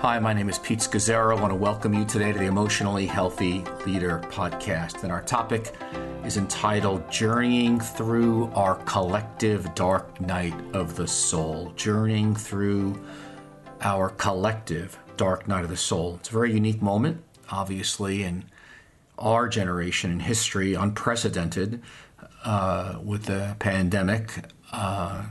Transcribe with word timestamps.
Hi, 0.00 0.18
my 0.18 0.34
name 0.34 0.50
is 0.50 0.58
Pete 0.58 0.80
Scazzero. 0.80 1.36
I 1.36 1.40
want 1.40 1.52
to 1.52 1.56
welcome 1.56 1.94
you 1.94 2.04
today 2.04 2.30
to 2.30 2.38
the 2.38 2.44
Emotionally 2.44 3.06
Healthy 3.06 3.64
Leader 3.86 4.22
podcast. 4.28 5.02
And 5.02 5.10
our 5.10 5.22
topic 5.22 5.74
is 6.22 6.36
entitled 6.36 7.10
Journeying 7.10 7.80
Through 7.80 8.52
Our 8.54 8.74
Collective 8.84 9.74
Dark 9.74 10.20
Night 10.20 10.54
of 10.74 10.96
the 10.96 11.08
Soul. 11.08 11.72
Journeying 11.76 12.36
through 12.36 13.02
our 13.80 14.10
collective 14.10 14.98
dark 15.16 15.48
night 15.48 15.64
of 15.64 15.70
the 15.70 15.78
soul. 15.78 16.16
It's 16.20 16.28
a 16.28 16.32
very 16.32 16.52
unique 16.52 16.82
moment, 16.82 17.24
obviously, 17.50 18.22
in 18.22 18.44
our 19.18 19.48
generation 19.48 20.12
in 20.12 20.20
history, 20.20 20.74
unprecedented 20.74 21.82
uh, 22.44 22.98
with 23.02 23.24
the 23.24 23.56
pandemic. 23.58 24.44
Uh, 24.70 25.22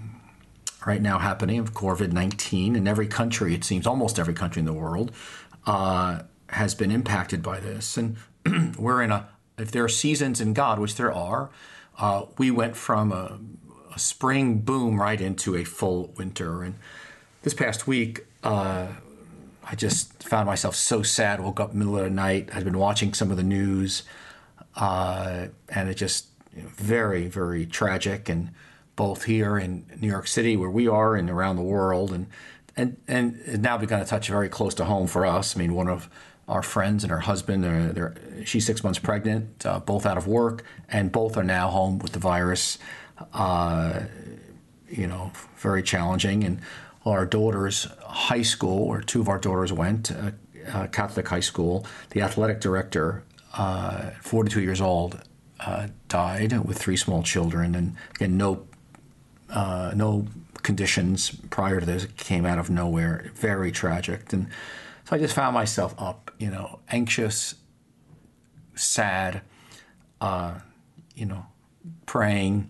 right 0.85 1.01
now 1.01 1.19
happening 1.19 1.59
of 1.59 1.73
COVID 1.73 2.11
19 2.11 2.75
in 2.75 2.87
every 2.87 3.07
country, 3.07 3.53
it 3.53 3.63
seems, 3.63 3.87
almost 3.87 4.19
every 4.19 4.33
country 4.33 4.59
in 4.59 4.65
the 4.65 4.73
world, 4.73 5.11
uh, 5.65 6.21
has 6.49 6.75
been 6.75 6.91
impacted 6.91 7.41
by 7.41 7.59
this. 7.59 7.97
And 7.97 8.17
we're 8.77 9.01
in 9.01 9.11
a, 9.11 9.27
if 9.57 9.71
there 9.71 9.83
are 9.83 9.89
seasons 9.89 10.39
in 10.39 10.53
God, 10.53 10.79
which 10.79 10.95
there 10.95 11.11
are, 11.11 11.49
uh, 11.97 12.25
we 12.37 12.51
went 12.51 12.75
from 12.75 13.11
a, 13.11 13.39
a, 13.93 13.99
spring 13.99 14.59
boom 14.59 14.99
right 14.99 15.19
into 15.19 15.55
a 15.55 15.63
full 15.63 16.13
winter. 16.17 16.61
And 16.61 16.75
this 17.43 17.53
past 17.53 17.87
week, 17.87 18.25
uh, 18.43 18.87
I 19.63 19.75
just 19.75 20.23
found 20.23 20.45
myself 20.45 20.75
so 20.75 21.01
sad. 21.01 21.39
Woke 21.39 21.59
up 21.59 21.73
middle 21.73 21.97
of 21.97 22.03
the 22.03 22.09
night. 22.09 22.49
I'd 22.53 22.65
been 22.65 22.77
watching 22.77 23.13
some 23.13 23.31
of 23.31 23.37
the 23.37 23.43
news, 23.43 24.03
uh, 24.75 25.47
and 25.69 25.89
it 25.89 25.95
just 25.95 26.27
you 26.55 26.63
know, 26.63 26.69
very, 26.75 27.27
very 27.27 27.65
tragic. 27.65 28.29
And 28.29 28.51
both 28.95 29.25
here 29.25 29.57
in 29.57 29.85
New 29.99 30.07
York 30.07 30.27
City, 30.27 30.55
where 30.57 30.69
we 30.69 30.87
are, 30.87 31.15
and 31.15 31.29
around 31.29 31.55
the 31.55 31.61
world, 31.61 32.11
and 32.11 32.27
and 32.77 32.97
and 33.07 33.61
now 33.61 33.77
begun 33.77 33.99
to 33.99 34.05
touch 34.05 34.27
very 34.27 34.49
close 34.49 34.73
to 34.75 34.85
home 34.85 35.07
for 35.07 35.25
us. 35.25 35.55
I 35.55 35.59
mean, 35.59 35.73
one 35.73 35.87
of 35.87 36.09
our 36.47 36.61
friends 36.61 37.03
and 37.03 37.09
her 37.11 37.21
husband, 37.21 37.63
they're, 37.63 37.91
they're, 37.91 38.15
she's 38.45 38.65
six 38.65 38.83
months 38.83 38.99
pregnant, 38.99 39.65
uh, 39.65 39.79
both 39.79 40.05
out 40.05 40.15
of 40.15 40.27
work, 40.27 40.63
and 40.87 41.11
both 41.11 41.37
are 41.37 41.43
now 41.43 41.69
home 41.69 41.97
with 41.97 42.11
the 42.11 42.19
virus. 42.19 42.77
Uh, 43.33 44.01
you 44.89 45.07
know, 45.07 45.31
very 45.57 45.83
challenging. 45.83 46.43
And 46.43 46.61
our 47.05 47.25
daughter's 47.25 47.87
high 48.03 48.41
school, 48.41 48.87
where 48.87 49.01
two 49.01 49.21
of 49.21 49.29
our 49.29 49.39
daughters 49.39 49.71
went, 49.71 50.11
uh, 50.11 50.31
uh 50.71 50.87
Catholic 50.87 51.27
high 51.27 51.39
school, 51.41 51.85
the 52.11 52.21
athletic 52.21 52.61
director, 52.61 53.23
uh, 53.53 54.11
42 54.21 54.61
years 54.61 54.81
old, 54.81 55.21
uh, 55.59 55.87
died 56.07 56.65
with 56.65 56.77
three 56.77 56.97
small 56.97 57.23
children, 57.23 57.75
and 57.75 57.95
again, 58.15 58.37
no 58.37 58.67
uh, 59.49 59.91
no 59.95 60.27
conditions 60.63 61.31
prior 61.49 61.79
to 61.79 61.85
this. 61.85 62.05
It 62.05 62.17
came 62.17 62.45
out 62.45 62.59
of 62.59 62.69
nowhere. 62.69 63.31
Very 63.35 63.71
tragic. 63.71 64.33
And 64.33 64.47
so 65.05 65.15
I 65.15 65.19
just 65.19 65.35
found 65.35 65.53
myself 65.53 65.93
up, 65.97 66.31
you 66.39 66.49
know, 66.49 66.79
anxious, 66.89 67.55
sad, 68.73 69.41
uh, 70.19 70.55
you 71.15 71.25
know, 71.25 71.45
praying. 72.05 72.69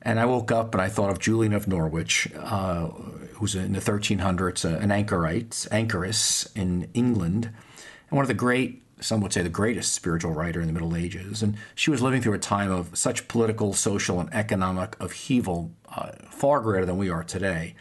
And 0.00 0.18
I 0.18 0.24
woke 0.24 0.50
up 0.50 0.74
and 0.74 0.82
I 0.82 0.88
thought 0.88 1.10
of 1.10 1.18
Julian 1.18 1.52
of 1.52 1.68
Norwich, 1.68 2.28
uh, 2.36 2.86
who's 3.34 3.54
in 3.54 3.72
the 3.72 3.80
1300s, 3.80 4.64
uh, 4.64 4.78
an 4.78 4.90
anchorite, 4.90 5.66
anchoress 5.70 6.50
in 6.56 6.88
England, 6.94 7.46
and 7.46 8.16
one 8.16 8.24
of 8.24 8.28
the 8.28 8.34
great 8.34 8.81
some 9.02 9.20
would 9.20 9.32
say 9.32 9.42
the 9.42 9.48
greatest 9.48 9.92
spiritual 9.92 10.32
writer 10.32 10.60
in 10.60 10.66
the 10.66 10.72
Middle 10.72 10.96
Ages. 10.96 11.42
And 11.42 11.56
she 11.74 11.90
was 11.90 12.00
living 12.00 12.22
through 12.22 12.34
a 12.34 12.38
time 12.38 12.70
of 12.70 12.96
such 12.96 13.28
political, 13.28 13.72
social, 13.72 14.20
and 14.20 14.32
economic 14.32 14.96
upheaval, 15.00 15.72
uh, 15.94 16.12
far 16.30 16.60
greater 16.60 16.86
than 16.86 16.96
we 16.96 17.10
are 17.10 17.24
today. 17.24 17.74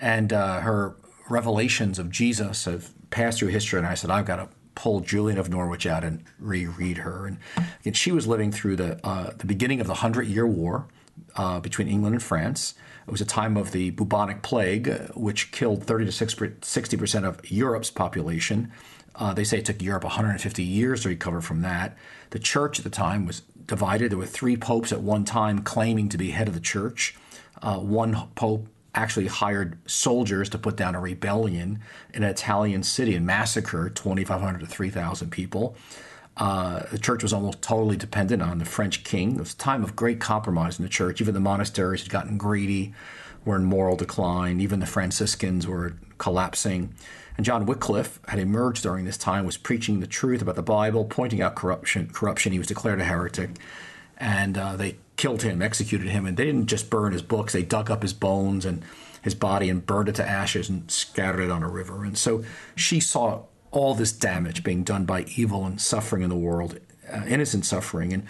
And 0.00 0.32
uh, 0.32 0.60
her 0.60 0.96
revelations 1.28 1.98
of 1.98 2.10
Jesus 2.10 2.64
have 2.64 2.90
passed 3.10 3.38
through 3.38 3.48
history. 3.48 3.78
And 3.78 3.86
I 3.86 3.94
said, 3.94 4.10
I've 4.10 4.26
got 4.26 4.36
to 4.36 4.48
pull 4.74 5.00
Julian 5.00 5.38
of 5.38 5.48
Norwich 5.48 5.86
out 5.86 6.04
and 6.04 6.24
reread 6.38 6.98
her. 6.98 7.26
And, 7.26 7.38
and 7.84 7.96
she 7.96 8.12
was 8.12 8.26
living 8.26 8.50
through 8.52 8.76
the, 8.76 9.04
uh, 9.06 9.32
the 9.36 9.46
beginning 9.46 9.80
of 9.80 9.86
the 9.86 9.94
Hundred 9.94 10.26
Year 10.26 10.46
War. 10.46 10.86
Uh, 11.36 11.60
between 11.60 11.86
England 11.86 12.14
and 12.14 12.22
France. 12.22 12.74
It 13.06 13.10
was 13.10 13.20
a 13.20 13.26
time 13.26 13.56
of 13.56 13.72
the 13.72 13.90
bubonic 13.90 14.42
plague, 14.42 15.10
which 15.14 15.52
killed 15.52 15.84
30 15.84 16.06
to 16.06 16.12
60 16.12 16.96
percent 16.96 17.24
of 17.24 17.50
Europe's 17.50 17.90
population. 17.90 18.72
Uh, 19.14 19.34
they 19.34 19.44
say 19.44 19.58
it 19.58 19.64
took 19.64 19.82
Europe 19.82 20.04
150 20.04 20.62
years 20.62 21.02
to 21.02 21.08
recover 21.08 21.40
from 21.40 21.62
that. 21.62 21.96
The 22.30 22.38
church 22.38 22.78
at 22.78 22.84
the 22.84 22.90
time 22.90 23.26
was 23.26 23.40
divided. 23.66 24.10
There 24.10 24.18
were 24.18 24.26
three 24.26 24.56
popes 24.56 24.92
at 24.92 25.00
one 25.00 25.24
time 25.24 25.60
claiming 25.60 26.08
to 26.10 26.18
be 26.18 26.30
head 26.30 26.48
of 26.48 26.54
the 26.54 26.60
church. 26.60 27.16
Uh, 27.62 27.78
one 27.78 28.28
pope 28.34 28.66
actually 28.94 29.26
hired 29.26 29.78
soldiers 29.88 30.48
to 30.50 30.58
put 30.58 30.76
down 30.76 30.94
a 30.94 31.00
rebellion 31.00 31.80
in 32.12 32.22
an 32.22 32.30
Italian 32.30 32.82
city 32.82 33.14
and 33.14 33.24
massacre 33.24 33.88
2,500 33.88 34.60
to 34.60 34.66
3,000 34.66 35.30
people. 35.30 35.76
Uh, 36.36 36.84
the 36.90 36.98
church 36.98 37.22
was 37.22 37.32
almost 37.32 37.60
totally 37.60 37.96
dependent 37.96 38.42
on 38.42 38.58
the 38.58 38.64
French 38.64 39.04
king. 39.04 39.32
It 39.32 39.40
was 39.40 39.52
a 39.52 39.58
time 39.58 39.84
of 39.84 39.94
great 39.94 40.20
compromise 40.20 40.78
in 40.78 40.84
the 40.84 40.88
church. 40.88 41.20
Even 41.20 41.34
the 41.34 41.40
monasteries 41.40 42.02
had 42.02 42.10
gotten 42.10 42.38
greedy, 42.38 42.94
were 43.44 43.56
in 43.56 43.64
moral 43.64 43.96
decline. 43.96 44.60
Even 44.60 44.80
the 44.80 44.86
Franciscans 44.86 45.66
were 45.66 45.94
collapsing. 46.18 46.94
And 47.40 47.44
John 47.46 47.64
Wycliffe 47.64 48.20
had 48.28 48.38
emerged 48.38 48.82
during 48.82 49.06
this 49.06 49.16
time, 49.16 49.46
was 49.46 49.56
preaching 49.56 50.00
the 50.00 50.06
truth 50.06 50.42
about 50.42 50.56
the 50.56 50.62
Bible, 50.62 51.06
pointing 51.06 51.40
out 51.40 51.54
corruption. 51.54 52.10
Corruption. 52.12 52.52
He 52.52 52.58
was 52.58 52.68
declared 52.68 53.00
a 53.00 53.04
heretic, 53.04 53.52
and 54.18 54.58
uh, 54.58 54.76
they 54.76 54.98
killed 55.16 55.40
him, 55.40 55.62
executed 55.62 56.08
him. 56.08 56.26
And 56.26 56.36
they 56.36 56.44
didn't 56.44 56.66
just 56.66 56.90
burn 56.90 57.14
his 57.14 57.22
books; 57.22 57.54
they 57.54 57.62
dug 57.62 57.90
up 57.90 58.02
his 58.02 58.12
bones 58.12 58.66
and 58.66 58.82
his 59.22 59.34
body 59.34 59.70
and 59.70 59.86
burned 59.86 60.10
it 60.10 60.16
to 60.16 60.28
ashes 60.28 60.68
and 60.68 60.90
scattered 60.90 61.40
it 61.40 61.50
on 61.50 61.62
a 61.62 61.68
river. 61.70 62.04
And 62.04 62.18
so 62.18 62.44
she 62.76 63.00
saw 63.00 63.44
all 63.70 63.94
this 63.94 64.12
damage 64.12 64.62
being 64.62 64.84
done 64.84 65.06
by 65.06 65.24
evil 65.34 65.64
and 65.64 65.80
suffering 65.80 66.22
in 66.22 66.28
the 66.28 66.36
world, 66.36 66.78
uh, 67.10 67.24
innocent 67.26 67.64
suffering. 67.64 68.12
And 68.12 68.26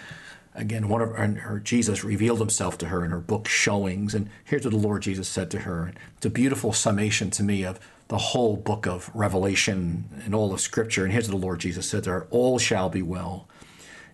again, 0.55 0.87
one 0.87 1.01
of 1.01 1.17
her, 1.17 1.59
Jesus 1.59 2.05
revealed 2.05 2.39
himself 2.39 2.77
to 2.77 2.85
her 2.85 3.03
in 3.03 3.11
her 3.11 3.19
book 3.19 3.49
Showings. 3.49 4.15
And 4.15 4.29
here's 4.45 4.63
what 4.63 4.71
the 4.71 4.77
Lord 4.77 5.01
Jesus 5.01 5.27
said 5.27 5.51
to 5.51 5.59
her. 5.59 5.91
It's 6.15 6.25
a 6.25 6.29
beautiful 6.29 6.71
summation 6.71 7.29
to 7.31 7.43
me 7.43 7.65
of 7.65 7.77
the 8.11 8.17
whole 8.17 8.57
book 8.57 8.85
of 8.85 9.09
Revelation 9.13 10.21
and 10.25 10.35
all 10.35 10.53
of 10.53 10.59
Scripture. 10.59 11.05
And 11.05 11.13
here's 11.13 11.29
what 11.29 11.39
the 11.39 11.45
Lord 11.45 11.61
Jesus 11.61 11.89
said 11.89 12.03
there 12.03 12.27
All 12.29 12.59
shall 12.59 12.89
be 12.89 13.01
well. 13.01 13.47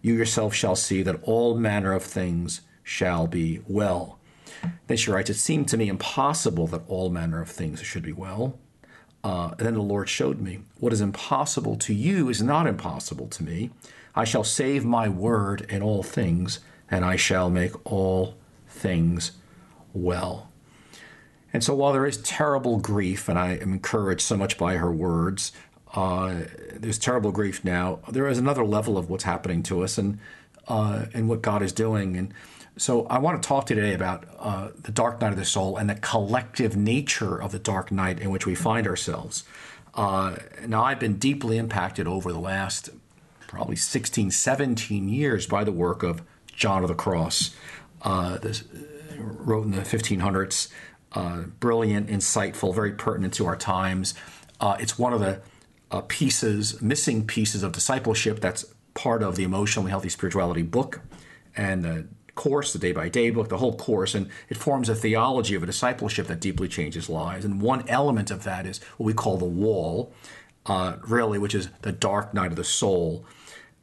You 0.04 0.14
yourself 0.14 0.54
shall 0.54 0.76
see 0.76 1.02
that 1.02 1.20
all 1.24 1.58
manner 1.58 1.94
of 1.94 2.04
things 2.04 2.62
shall 2.84 3.26
be 3.26 3.60
well. 3.68 4.20
Then 4.86 4.98
she 4.98 5.10
writes, 5.10 5.32
It 5.32 5.34
seemed 5.34 5.68
to 5.70 5.78
me 5.78 5.90
impossible 5.90 6.68
that 6.68 6.84
all 6.88 7.10
manner 7.10 7.42
of 7.42 7.50
things 7.50 7.82
should 7.82 8.04
be 8.04 8.12
well. 8.14 8.60
Uh, 9.24 9.56
then 9.56 9.74
the 9.74 9.82
Lord 9.82 10.10
showed 10.10 10.40
me, 10.40 10.60
What 10.80 10.94
is 10.94 11.02
impossible 11.02 11.76
to 11.78 11.94
you 11.96 12.30
is 12.30 12.40
not 12.40 12.68
impossible 12.68 13.28
to 13.30 13.44
me. 13.44 13.72
I 14.14 14.26
shall 14.26 14.44
save 14.44 14.86
my 14.86 15.10
word 15.10 15.66
in 15.70 15.82
all 15.82 16.04
things, 16.04 16.60
and 16.88 17.04
I 17.04 17.16
shall 17.16 17.50
make 17.50 17.74
all 17.84 18.38
things 18.68 19.32
well. 19.92 20.52
And 21.54 21.64
so 21.64 21.74
while 21.74 21.94
there 21.94 22.06
is 22.06 22.18
terrible 22.18 22.78
grief, 22.78 23.30
and 23.30 23.40
I 23.40 23.54
am 23.54 23.74
encouraged 23.74 24.22
so 24.22 24.38
much 24.38 24.58
by 24.58 24.76
her 24.76 24.92
words, 24.92 25.52
uh, 25.94 26.42
there's 26.74 27.00
terrible 27.00 27.32
grief 27.32 27.64
now. 27.64 28.00
There 28.10 28.28
is 28.28 28.38
another 28.38 28.66
level 28.66 28.98
of 28.98 29.10
what's 29.10 29.24
happening 29.24 29.64
to 29.64 29.84
us 29.84 29.98
and 29.98 30.20
uh, 30.68 31.06
and 31.14 31.30
what 31.30 31.42
God 31.42 31.62
is 31.62 31.72
doing. 31.72 32.18
And 32.18 32.34
so 32.76 33.08
I 33.08 33.20
want 33.20 33.42
to 33.42 33.48
talk 33.48 33.66
today 33.66 33.94
about 33.94 34.26
uh, 34.38 34.70
the 34.80 34.92
dark 34.92 35.22
night 35.22 35.32
of 35.32 35.38
the 35.38 35.46
soul 35.46 35.78
and 35.78 35.90
the 35.90 35.96
collective 35.96 36.76
nature 36.76 37.42
of 37.42 37.52
the 37.52 37.60
dark 37.60 37.92
night 37.92 38.20
in 38.20 38.30
which 38.30 38.46
we 38.46 38.54
find 38.54 38.86
ourselves. 38.86 39.44
Uh, 39.94 40.36
now 40.68 40.84
I've 40.84 41.00
been 41.00 41.18
deeply 41.18 41.58
impacted 41.58 42.06
over 42.06 42.32
the 42.32 42.40
last 42.40 42.90
probably 43.48 43.78
16, 43.78 44.30
17 44.30 45.10
years 45.10 45.48
by 45.48 45.64
the 45.64 45.72
work 45.72 46.04
of 46.04 46.22
John 46.54 46.84
of 46.84 46.90
the 46.90 46.96
Cross. 46.96 47.56
Uh, 48.02 48.38
this 48.38 48.64
wrote 49.18 49.66
in 49.66 49.72
the 49.72 49.82
1500s 49.82 50.70
uh, 51.14 51.44
brilliant, 51.60 52.10
insightful, 52.10 52.74
very 52.74 52.92
pertinent 52.92 53.34
to 53.36 53.46
our 53.46 53.56
times. 53.56 54.14
Uh, 54.60 54.76
it's 54.80 54.98
one 54.98 55.14
of 55.14 55.20
the 55.20 55.42
uh, 55.92 56.02
pieces, 56.08 56.82
missing 56.82 57.26
pieces 57.26 57.64
of 57.64 57.72
discipleship 57.72 58.40
that's 58.40 58.66
part 58.94 59.22
of 59.24 59.36
the 59.36 59.44
Emotionally 59.44 59.90
Healthy 59.90 60.10
Spirituality 60.10 60.64
book 60.64 61.02
and 61.56 61.84
the 61.84 62.08
course, 62.36 62.72
the 62.72 62.80
day 62.80 62.92
by 62.92 63.10
day 63.10 63.30
book, 63.30 63.50
the 63.50 63.58
whole 63.58 63.76
course. 63.76 64.16
And 64.16 64.30
it 64.50 64.58
forms 64.58 64.90
a 64.90 64.96
theology 64.96 65.56
of 65.56 65.64
a 65.64 65.66
discipleship 65.66 66.28
that 66.28 66.40
deeply 66.40 66.68
changes 66.68 67.10
lives. 67.10 67.44
And 67.44 67.62
one 67.62 67.88
element 67.90 68.32
of 68.32 68.44
that 68.44 68.66
is 68.66 68.82
what 68.98 69.06
we 69.06 69.14
call 69.14 69.38
the 69.38 69.46
wall, 69.46 70.14
uh, 70.66 70.98
really, 71.06 71.38
which 71.38 71.56
is 71.56 71.70
the 71.82 71.92
dark 71.92 72.34
night 72.34 72.52
of 72.52 72.56
the 72.56 72.64
soul 72.64 73.26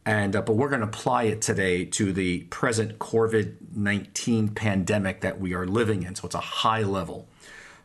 and 0.06 0.36
uh, 0.36 0.42
but 0.42 0.54
we're 0.54 0.68
going 0.68 0.82
to 0.82 0.86
apply 0.86 1.24
it 1.24 1.40
today 1.40 1.84
to 1.86 2.12
the 2.12 2.40
present 2.44 2.98
COVID 2.98 3.54
nineteen 3.74 4.48
pandemic 4.48 5.20
that 5.22 5.40
we 5.40 5.54
are 5.54 5.66
living 5.66 6.02
in. 6.02 6.14
So 6.14 6.26
it's 6.26 6.34
a 6.34 6.40
high 6.40 6.82
level. 6.82 7.28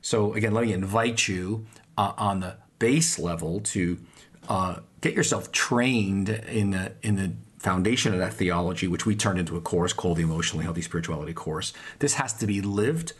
So 0.01 0.33
again, 0.33 0.53
let 0.53 0.65
me 0.65 0.73
invite 0.73 1.27
you 1.27 1.65
uh, 1.97 2.13
on 2.17 2.41
the 2.41 2.57
base 2.79 3.19
level 3.19 3.59
to 3.59 3.99
uh, 4.47 4.79
get 5.01 5.13
yourself 5.13 5.51
trained 5.51 6.29
in 6.29 6.71
the 6.71 6.93
in 7.01 7.15
the 7.15 7.31
foundation 7.59 8.13
of 8.13 8.19
that 8.19 8.33
theology, 8.33 8.87
which 8.87 9.05
we 9.05 9.15
turned 9.15 9.37
into 9.39 9.57
a 9.57 9.61
course 9.61 9.91
called 9.91 10.17
the 10.17 10.23
Emotionally 10.23 10.63
Healthy 10.63 10.81
Spirituality 10.81 11.33
course. 11.33 11.73
This 11.99 12.15
has 12.15 12.33
to 12.35 12.47
be 12.47 12.61
lived. 12.61 13.13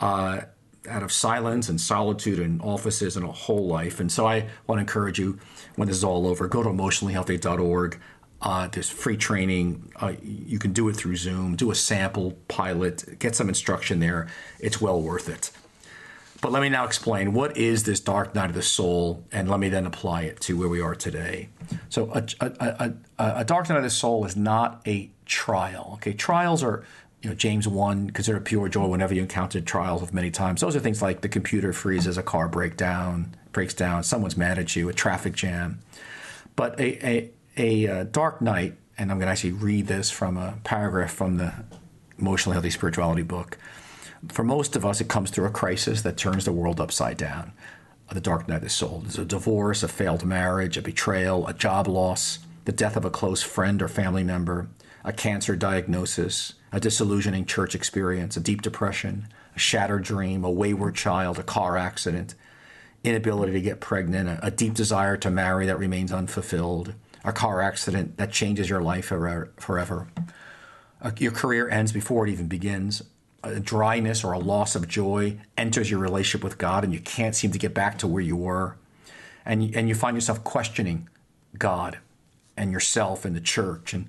Uh, 0.00 0.42
out 0.88 1.02
of 1.02 1.12
silence 1.12 1.68
and 1.68 1.80
solitude 1.80 2.38
and 2.38 2.60
offices 2.60 3.16
and 3.16 3.24
a 3.24 3.32
whole 3.32 3.66
life. 3.66 4.00
And 4.00 4.10
so 4.12 4.26
I 4.26 4.48
want 4.66 4.78
to 4.78 4.80
encourage 4.80 5.18
you 5.18 5.38
when 5.76 5.88
this 5.88 5.96
is 5.96 6.04
all 6.04 6.26
over, 6.26 6.46
go 6.46 6.62
to 6.62 6.68
emotionallyhealthy.org. 6.68 8.00
Uh, 8.44 8.68
there's 8.68 8.90
free 8.90 9.16
training. 9.16 9.90
Uh, 9.96 10.12
you 10.22 10.58
can 10.58 10.74
do 10.74 10.88
it 10.90 10.96
through 10.96 11.16
Zoom. 11.16 11.56
Do 11.56 11.70
a 11.70 11.74
sample 11.74 12.32
pilot. 12.46 13.18
Get 13.18 13.34
some 13.34 13.48
instruction 13.48 14.00
there. 14.00 14.28
It's 14.60 14.80
well 14.82 15.00
worth 15.00 15.30
it. 15.30 15.50
But 16.42 16.52
let 16.52 16.60
me 16.60 16.68
now 16.68 16.84
explain 16.84 17.32
what 17.32 17.56
is 17.56 17.84
this 17.84 18.00
dark 18.00 18.34
night 18.34 18.50
of 18.50 18.54
the 18.54 18.60
soul, 18.60 19.24
and 19.32 19.48
let 19.48 19.58
me 19.58 19.70
then 19.70 19.86
apply 19.86 20.22
it 20.24 20.40
to 20.42 20.58
where 20.58 20.68
we 20.68 20.78
are 20.78 20.94
today. 20.94 21.48
So, 21.88 22.12
a, 22.12 22.22
a, 22.38 22.92
a, 23.18 23.34
a 23.36 23.44
dark 23.46 23.70
night 23.70 23.78
of 23.78 23.82
the 23.82 23.88
soul 23.88 24.26
is 24.26 24.36
not 24.36 24.82
a 24.86 25.10
trial. 25.24 25.92
Okay, 25.94 26.12
trials 26.12 26.62
are 26.62 26.84
you 27.22 27.30
know, 27.30 27.36
James 27.36 27.66
1, 27.66 28.10
consider 28.10 28.38
pure 28.40 28.68
joy 28.68 28.86
whenever 28.86 29.14
you 29.14 29.22
encounter 29.22 29.58
trials 29.62 30.02
of 30.02 30.12
many 30.12 30.30
times. 30.30 30.60
Those 30.60 30.76
are 30.76 30.80
things 30.80 31.00
like 31.00 31.22
the 31.22 31.30
computer 31.30 31.72
freezes, 31.72 32.18
a 32.18 32.22
car 32.22 32.48
breakdown, 32.48 33.34
breaks 33.52 33.72
down, 33.72 34.02
someone's 34.02 34.36
mad 34.36 34.58
at 34.58 34.76
you, 34.76 34.90
a 34.90 34.92
traffic 34.92 35.34
jam. 35.34 35.78
But 36.54 36.78
a, 36.78 37.30
a, 37.56 37.88
uh, 37.88 38.04
dark 38.04 38.40
night, 38.40 38.76
and 38.98 39.10
I'm 39.10 39.18
going 39.18 39.26
to 39.26 39.32
actually 39.32 39.52
read 39.52 39.86
this 39.86 40.10
from 40.10 40.36
a 40.36 40.58
paragraph 40.64 41.12
from 41.12 41.36
the 41.36 41.52
Emotionally 42.18 42.54
Healthy 42.54 42.70
Spirituality 42.70 43.22
book. 43.22 43.58
For 44.28 44.44
most 44.44 44.76
of 44.76 44.86
us, 44.86 45.00
it 45.00 45.08
comes 45.08 45.30
through 45.30 45.46
a 45.46 45.50
crisis 45.50 46.02
that 46.02 46.16
turns 46.16 46.44
the 46.44 46.52
world 46.52 46.80
upside 46.80 47.16
down. 47.16 47.52
The 48.12 48.20
dark 48.20 48.46
night 48.46 48.56
of 48.56 48.62
the 48.62 48.68
soul. 48.68 49.00
There's 49.00 49.18
a 49.18 49.24
divorce, 49.24 49.82
a 49.82 49.88
failed 49.88 50.24
marriage, 50.24 50.76
a 50.76 50.82
betrayal, 50.82 51.48
a 51.48 51.54
job 51.54 51.88
loss, 51.88 52.38
the 52.64 52.70
death 52.70 52.96
of 52.96 53.04
a 53.04 53.10
close 53.10 53.42
friend 53.42 53.82
or 53.82 53.88
family 53.88 54.22
member, 54.22 54.68
a 55.04 55.12
cancer 55.12 55.56
diagnosis, 55.56 56.54
a 56.70 56.78
disillusioning 56.78 57.44
church 57.44 57.74
experience, 57.74 58.36
a 58.36 58.40
deep 58.40 58.62
depression, 58.62 59.26
a 59.56 59.58
shattered 59.58 60.04
dream, 60.04 60.44
a 60.44 60.50
wayward 60.50 60.94
child, 60.94 61.38
a 61.38 61.42
car 61.42 61.76
accident, 61.76 62.34
inability 63.02 63.52
to 63.52 63.60
get 63.60 63.80
pregnant, 63.80 64.28
a, 64.28 64.46
a 64.46 64.50
deep 64.50 64.74
desire 64.74 65.16
to 65.16 65.30
marry 65.30 65.66
that 65.66 65.78
remains 65.78 66.12
unfulfilled, 66.12 66.94
a 67.24 67.32
car 67.32 67.60
accident 67.62 68.16
that 68.18 68.30
changes 68.30 68.68
your 68.68 68.82
life 68.82 69.06
forever. 69.06 70.08
Your 71.18 71.32
career 71.32 71.68
ends 71.68 71.92
before 71.92 72.26
it 72.26 72.30
even 72.30 72.46
begins. 72.46 73.02
A 73.42 73.60
dryness 73.60 74.24
or 74.24 74.32
a 74.32 74.38
loss 74.38 74.74
of 74.74 74.88
joy 74.88 75.38
enters 75.56 75.90
your 75.90 76.00
relationship 76.00 76.42
with 76.42 76.56
God, 76.56 76.84
and 76.84 76.92
you 76.92 77.00
can't 77.00 77.34
seem 77.34 77.50
to 77.52 77.58
get 77.58 77.74
back 77.74 77.98
to 77.98 78.06
where 78.06 78.22
you 78.22 78.36
were. 78.36 78.76
And, 79.44 79.74
and 79.74 79.88
you 79.88 79.94
find 79.94 80.16
yourself 80.16 80.42
questioning 80.44 81.08
God 81.58 81.98
and 82.56 82.70
yourself 82.72 83.24
and 83.24 83.36
the 83.36 83.40
church. 83.40 83.92
And 83.92 84.06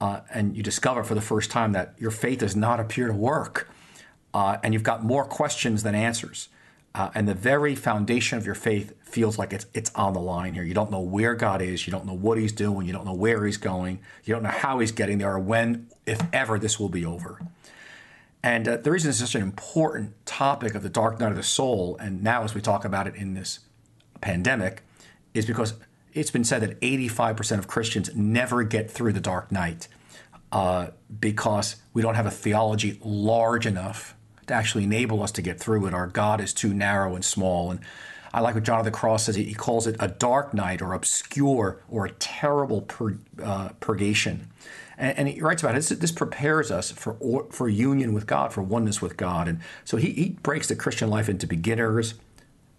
uh, 0.00 0.20
and 0.32 0.56
you 0.56 0.62
discover 0.62 1.02
for 1.04 1.14
the 1.14 1.20
first 1.20 1.50
time 1.50 1.72
that 1.72 1.94
your 1.98 2.10
faith 2.10 2.40
does 2.40 2.54
not 2.54 2.80
appear 2.80 3.06
to 3.06 3.14
work, 3.14 3.68
uh, 4.34 4.58
and 4.62 4.74
you've 4.74 4.82
got 4.82 5.02
more 5.02 5.24
questions 5.24 5.82
than 5.82 5.94
answers. 5.94 6.48
Uh, 6.96 7.10
and 7.14 7.28
the 7.28 7.34
very 7.34 7.74
foundation 7.74 8.38
of 8.38 8.46
your 8.46 8.54
faith 8.54 8.94
feels 9.02 9.38
like 9.38 9.52
it's 9.52 9.66
it's 9.74 9.90
on 9.94 10.14
the 10.14 10.20
line 10.20 10.54
here. 10.54 10.64
You 10.64 10.72
don't 10.72 10.90
know 10.90 11.00
where 11.00 11.34
God 11.34 11.60
is, 11.60 11.86
you 11.86 11.90
don't 11.90 12.06
know 12.06 12.14
what 12.14 12.38
He's 12.38 12.52
doing, 12.52 12.86
you 12.86 12.92
don't 12.94 13.04
know 13.04 13.12
where 13.12 13.44
He's 13.44 13.58
going, 13.58 14.00
you 14.24 14.32
don't 14.32 14.42
know 14.42 14.48
how 14.48 14.78
He's 14.78 14.92
getting 14.92 15.18
there, 15.18 15.32
or 15.32 15.38
when, 15.38 15.88
if 16.06 16.22
ever, 16.32 16.58
this 16.58 16.80
will 16.80 16.88
be 16.88 17.04
over. 17.04 17.38
And 18.42 18.66
uh, 18.66 18.76
the 18.78 18.90
reason 18.90 19.10
it's 19.10 19.18
such 19.18 19.34
an 19.34 19.42
important 19.42 20.14
topic 20.24 20.74
of 20.74 20.82
the 20.82 20.88
dark 20.88 21.20
night 21.20 21.30
of 21.30 21.36
the 21.36 21.42
soul, 21.42 21.98
and 22.00 22.22
now 22.22 22.44
as 22.44 22.54
we 22.54 22.62
talk 22.62 22.86
about 22.86 23.06
it 23.06 23.14
in 23.14 23.34
this 23.34 23.58
pandemic, 24.22 24.82
is 25.34 25.44
because 25.44 25.74
it's 26.14 26.30
been 26.30 26.44
said 26.44 26.62
that 26.62 26.80
85% 26.80 27.58
of 27.58 27.68
Christians 27.68 28.14
never 28.14 28.62
get 28.62 28.90
through 28.90 29.12
the 29.12 29.20
dark 29.20 29.52
night 29.52 29.86
uh, 30.50 30.88
because 31.20 31.76
we 31.92 32.00
don't 32.00 32.14
have 32.14 32.24
a 32.24 32.30
theology 32.30 32.98
large 33.04 33.66
enough 33.66 34.15
to 34.46 34.54
actually 34.54 34.84
enable 34.84 35.22
us 35.22 35.32
to 35.32 35.42
get 35.42 35.60
through 35.60 35.86
it. 35.86 35.94
Our 35.94 36.06
God 36.06 36.40
is 36.40 36.52
too 36.52 36.72
narrow 36.72 37.14
and 37.14 37.24
small. 37.24 37.70
And 37.70 37.80
I 38.32 38.40
like 38.40 38.54
what 38.54 38.64
John 38.64 38.78
of 38.78 38.84
the 38.84 38.90
Cross 38.90 39.24
says. 39.24 39.36
He 39.36 39.54
calls 39.54 39.86
it 39.86 39.96
a 39.98 40.08
dark 40.08 40.54
night 40.54 40.82
or 40.82 40.92
obscure 40.92 41.80
or 41.88 42.06
a 42.06 42.10
terrible 42.12 42.82
pur- 42.82 43.18
uh, 43.42 43.70
purgation. 43.80 44.48
And, 44.98 45.18
and, 45.18 45.28
he 45.28 45.40
writes 45.40 45.62
about 45.62 45.74
it. 45.74 45.78
This, 45.78 45.88
this 45.90 46.12
prepares 46.12 46.70
us 46.70 46.90
for, 46.90 47.46
for 47.50 47.68
union 47.68 48.14
with 48.14 48.26
God, 48.26 48.52
for 48.52 48.62
oneness 48.62 49.02
with 49.02 49.16
God. 49.16 49.46
And 49.46 49.60
so 49.84 49.98
he, 49.98 50.12
he 50.12 50.28
breaks 50.42 50.68
the 50.68 50.76
Christian 50.76 51.10
life 51.10 51.28
into 51.28 51.46
beginners, 51.46 52.14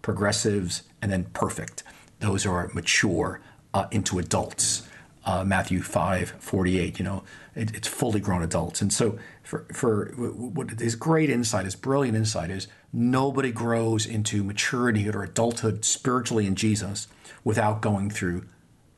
progressives, 0.02 0.82
and 1.00 1.12
then 1.12 1.24
perfect 1.32 1.84
those 2.20 2.46
are 2.46 2.70
mature 2.74 3.40
uh, 3.74 3.86
into 3.90 4.18
adults. 4.18 4.88
Uh, 5.24 5.44
Matthew 5.44 5.82
5, 5.82 6.36
48, 6.38 6.98
you 6.98 7.04
know, 7.04 7.22
it, 7.58 7.74
it's 7.74 7.88
fully 7.88 8.20
grown 8.20 8.42
adults. 8.42 8.80
And 8.80 8.92
so 8.92 9.18
for, 9.42 9.66
for 9.72 10.12
what 10.16 10.70
his 10.78 10.94
great 10.94 11.28
insight, 11.28 11.64
his 11.64 11.74
brilliant 11.74 12.16
insight 12.16 12.50
is 12.50 12.68
nobody 12.92 13.50
grows 13.50 14.06
into 14.06 14.44
maturity 14.44 15.08
or 15.08 15.22
adulthood 15.22 15.84
spiritually 15.84 16.46
in 16.46 16.54
Jesus 16.54 17.08
without 17.44 17.82
going 17.82 18.10
through 18.10 18.44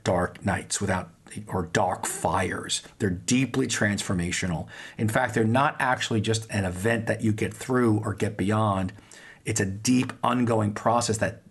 dark 0.04 0.44
nights, 0.44 0.80
without 0.80 1.10
or 1.46 1.66
dark 1.66 2.06
fires. 2.06 2.82
They're 2.98 3.10
deeply 3.10 3.66
transformational. 3.66 4.66
In 4.98 5.08
fact, 5.08 5.34
they're 5.34 5.44
not 5.44 5.76
actually 5.78 6.20
just 6.20 6.50
an 6.50 6.64
event 6.64 7.06
that 7.06 7.22
you 7.22 7.32
get 7.32 7.54
through 7.54 8.02
or 8.04 8.14
get 8.14 8.36
beyond. 8.36 8.92
It's 9.44 9.60
a 9.60 9.66
deep, 9.66 10.12
ongoing 10.22 10.74
process 10.74 11.18
that 11.18 11.42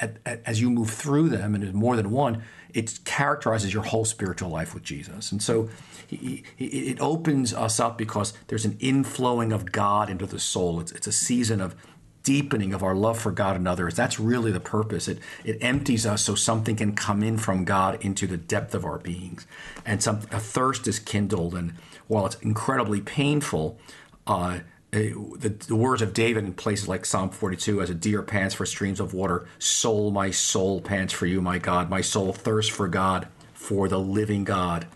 at, 0.00 0.16
at, 0.26 0.42
as 0.44 0.60
you 0.60 0.70
move 0.70 0.90
through 0.90 1.28
them, 1.30 1.54
and 1.54 1.62
there's 1.62 1.74
more 1.74 1.96
than 1.96 2.10
one, 2.10 2.42
it 2.74 2.98
characterizes 3.04 3.72
your 3.72 3.82
whole 3.82 4.04
spiritual 4.04 4.50
life 4.50 4.74
with 4.74 4.82
Jesus. 4.82 5.32
And 5.32 5.42
so 5.42 5.68
he, 6.06 6.44
he, 6.56 6.66
it 6.66 7.00
opens 7.00 7.52
us 7.52 7.80
up 7.80 7.98
because 7.98 8.32
there's 8.48 8.64
an 8.64 8.76
inflowing 8.80 9.52
of 9.54 9.72
God 9.72 10.10
into 10.10 10.26
the 10.26 10.38
soul. 10.38 10.80
It's, 10.80 10.92
it's 10.92 11.06
a 11.06 11.12
season 11.12 11.60
of 11.60 11.74
deepening 12.22 12.74
of 12.74 12.82
our 12.82 12.94
love 12.94 13.18
for 13.18 13.32
God 13.32 13.56
and 13.56 13.66
others. 13.66 13.94
That's 13.94 14.20
really 14.20 14.52
the 14.52 14.60
purpose. 14.60 15.08
It, 15.08 15.18
it 15.44 15.56
empties 15.62 16.04
us 16.04 16.22
so 16.22 16.34
something 16.34 16.76
can 16.76 16.94
come 16.94 17.22
in 17.22 17.38
from 17.38 17.64
God 17.64 18.04
into 18.04 18.26
the 18.26 18.36
depth 18.36 18.74
of 18.74 18.84
our 18.84 18.98
beings. 18.98 19.46
And 19.86 20.02
some, 20.02 20.16
a 20.30 20.38
thirst 20.38 20.86
is 20.86 20.98
kindled. 20.98 21.54
And 21.54 21.72
while 22.06 22.26
it's 22.26 22.36
incredibly 22.40 23.00
painful, 23.00 23.78
uh, 24.26 24.58
the, 24.90 25.54
the, 25.66 25.76
words 25.76 26.00
of 26.00 26.14
David 26.14 26.44
in 26.44 26.54
places 26.54 26.88
like 26.88 27.04
Psalm 27.04 27.30
42 27.30 27.82
as 27.82 27.90
a 27.90 27.94
deer 27.94 28.22
pants 28.22 28.54
for 28.54 28.64
streams 28.64 29.00
of 29.00 29.12
water, 29.12 29.46
soul, 29.58 30.10
my 30.10 30.30
soul 30.30 30.80
pants 30.80 31.12
for 31.12 31.26
you, 31.26 31.42
my 31.42 31.58
God. 31.58 31.90
My 31.90 32.00
soul 32.00 32.32
thirsts 32.32 32.74
for 32.74 32.88
God, 32.88 33.28
for 33.52 33.88
the 33.88 33.98
living 33.98 34.44
God. 34.44 34.86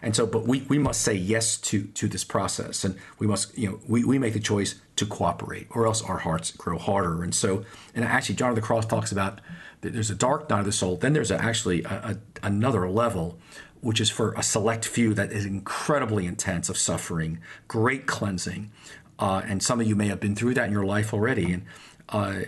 And 0.00 0.14
so, 0.14 0.26
but 0.26 0.46
we, 0.46 0.62
we 0.62 0.78
must 0.78 1.02
say 1.02 1.14
yes 1.14 1.56
to, 1.58 1.84
to 1.84 2.08
this 2.08 2.24
process. 2.24 2.84
And 2.84 2.96
we 3.18 3.26
must, 3.26 3.56
you 3.56 3.70
know, 3.70 3.80
we, 3.86 4.04
we 4.04 4.18
make 4.18 4.34
the 4.34 4.40
choice 4.40 4.76
to 4.96 5.06
cooperate 5.06 5.68
or 5.70 5.86
else 5.86 6.02
our 6.02 6.18
hearts 6.18 6.50
grow 6.52 6.78
harder. 6.78 7.22
And 7.22 7.34
so, 7.34 7.64
and 7.94 8.04
actually, 8.04 8.34
John 8.36 8.50
of 8.50 8.56
the 8.56 8.62
Cross 8.62 8.86
talks 8.86 9.12
about 9.12 9.40
there's 9.80 10.10
a 10.10 10.14
dark 10.14 10.48
night 10.50 10.60
of 10.60 10.66
the 10.66 10.72
soul. 10.72 10.96
Then 10.96 11.12
there's 11.12 11.30
a, 11.30 11.40
actually 11.40 11.82
a, 11.84 12.16
a, 12.42 12.46
another 12.46 12.88
level, 12.88 13.38
which 13.80 14.00
is 14.00 14.10
for 14.10 14.32
a 14.34 14.42
select 14.42 14.84
few 14.84 15.14
that 15.14 15.32
is 15.32 15.44
incredibly 15.44 16.26
intense 16.26 16.68
of 16.68 16.76
suffering, 16.76 17.38
great 17.66 18.06
cleansing, 18.06 18.70
uh, 19.18 19.42
and 19.46 19.62
some 19.62 19.80
of 19.80 19.86
you 19.86 19.94
may 19.94 20.08
have 20.08 20.20
been 20.20 20.34
through 20.34 20.54
that 20.54 20.66
in 20.66 20.72
your 20.72 20.84
life 20.84 21.12
already. 21.12 21.52
And, 21.52 21.66
uh, 22.08 22.40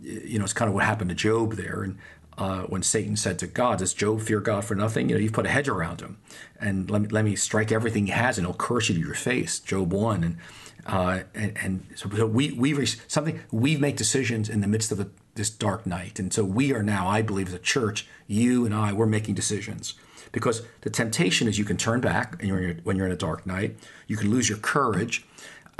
you 0.00 0.38
know, 0.38 0.44
it's 0.44 0.52
kind 0.52 0.68
of 0.68 0.74
what 0.74 0.84
happened 0.84 1.10
to 1.10 1.16
Job 1.16 1.54
there. 1.54 1.82
And 1.82 1.98
uh, 2.38 2.62
when 2.62 2.82
Satan 2.82 3.16
said 3.16 3.38
to 3.40 3.46
God, 3.46 3.78
Does 3.78 3.92
Job 3.92 4.20
fear 4.20 4.40
God 4.40 4.64
for 4.64 4.74
nothing? 4.74 5.08
You 5.08 5.16
know, 5.16 5.20
you've 5.20 5.32
put 5.32 5.46
a 5.46 5.50
hedge 5.50 5.68
around 5.68 6.00
him. 6.00 6.18
And 6.60 6.90
let 6.90 7.02
me, 7.02 7.08
let 7.08 7.24
me 7.24 7.36
strike 7.36 7.70
everything 7.70 8.06
he 8.06 8.12
has 8.12 8.38
and 8.38 8.46
he'll 8.46 8.54
curse 8.54 8.88
you 8.88 8.94
to 8.94 9.00
your 9.00 9.14
face. 9.14 9.60
Job 9.60 9.92
1. 9.92 10.24
And, 10.24 10.38
uh, 10.86 11.20
and, 11.34 11.56
and, 11.62 11.86
so 11.94 12.08
we, 12.26 12.52
we, 12.52 12.86
something, 12.86 13.40
we 13.50 13.76
make 13.76 13.96
decisions 13.96 14.48
in 14.48 14.60
the 14.60 14.66
midst 14.66 14.90
of 14.90 15.00
a, 15.00 15.08
this 15.34 15.50
dark 15.50 15.86
night. 15.86 16.18
And 16.18 16.32
so 16.32 16.44
we 16.44 16.72
are 16.72 16.82
now, 16.82 17.08
I 17.08 17.22
believe, 17.22 17.48
as 17.48 17.54
a 17.54 17.58
church, 17.58 18.06
you 18.26 18.64
and 18.64 18.74
I, 18.74 18.92
we're 18.92 19.06
making 19.06 19.34
decisions 19.34 19.94
because 20.32 20.62
the 20.80 20.90
temptation 20.90 21.46
is 21.46 21.58
you 21.58 21.64
can 21.64 21.76
turn 21.76 22.00
back 22.00 22.36
and 22.40 22.48
you're, 22.48 22.74
when 22.84 22.96
you're 22.96 23.06
in 23.06 23.12
a 23.12 23.16
dark 23.16 23.46
night. 23.46 23.76
You 24.06 24.16
can 24.16 24.30
lose 24.30 24.48
your 24.48 24.58
courage 24.58 25.24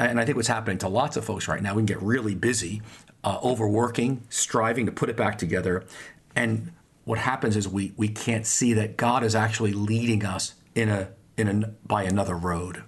and 0.07 0.21
I 0.21 0.25
think 0.25 0.37
what's 0.37 0.49
happening 0.49 0.79
to 0.79 0.89
lots 0.89 1.17
of 1.17 1.25
folks 1.25 1.49
right 1.49 1.63
now, 1.63 1.75
we 1.75 1.81
can 1.81 1.87
get 1.87 2.03
really 2.03 2.35
busy, 2.35 2.83
uh, 3.25 3.39
overworking, 3.43 4.23
striving 4.29 4.87
to 4.87 4.93
put 4.93 5.09
it 5.09 5.17
back 5.17 5.39
together. 5.39 5.85
And 6.35 6.73
what 7.05 7.19
happens 7.19 7.57
is 7.57 7.69
we, 7.69 7.93
we 7.97 8.09
can't 8.09 8.47
see 8.47 8.73
that 8.75 8.97
God 8.97 9.25
is 9.25 9.35
actually 9.35 9.73
leading 9.73 10.25
us 10.25 10.55
in 10.75 10.89
a, 10.89 11.11
in 11.37 11.49
a, 11.49 11.69
by 11.87 12.05
another 12.05 12.37
road. 12.37 12.85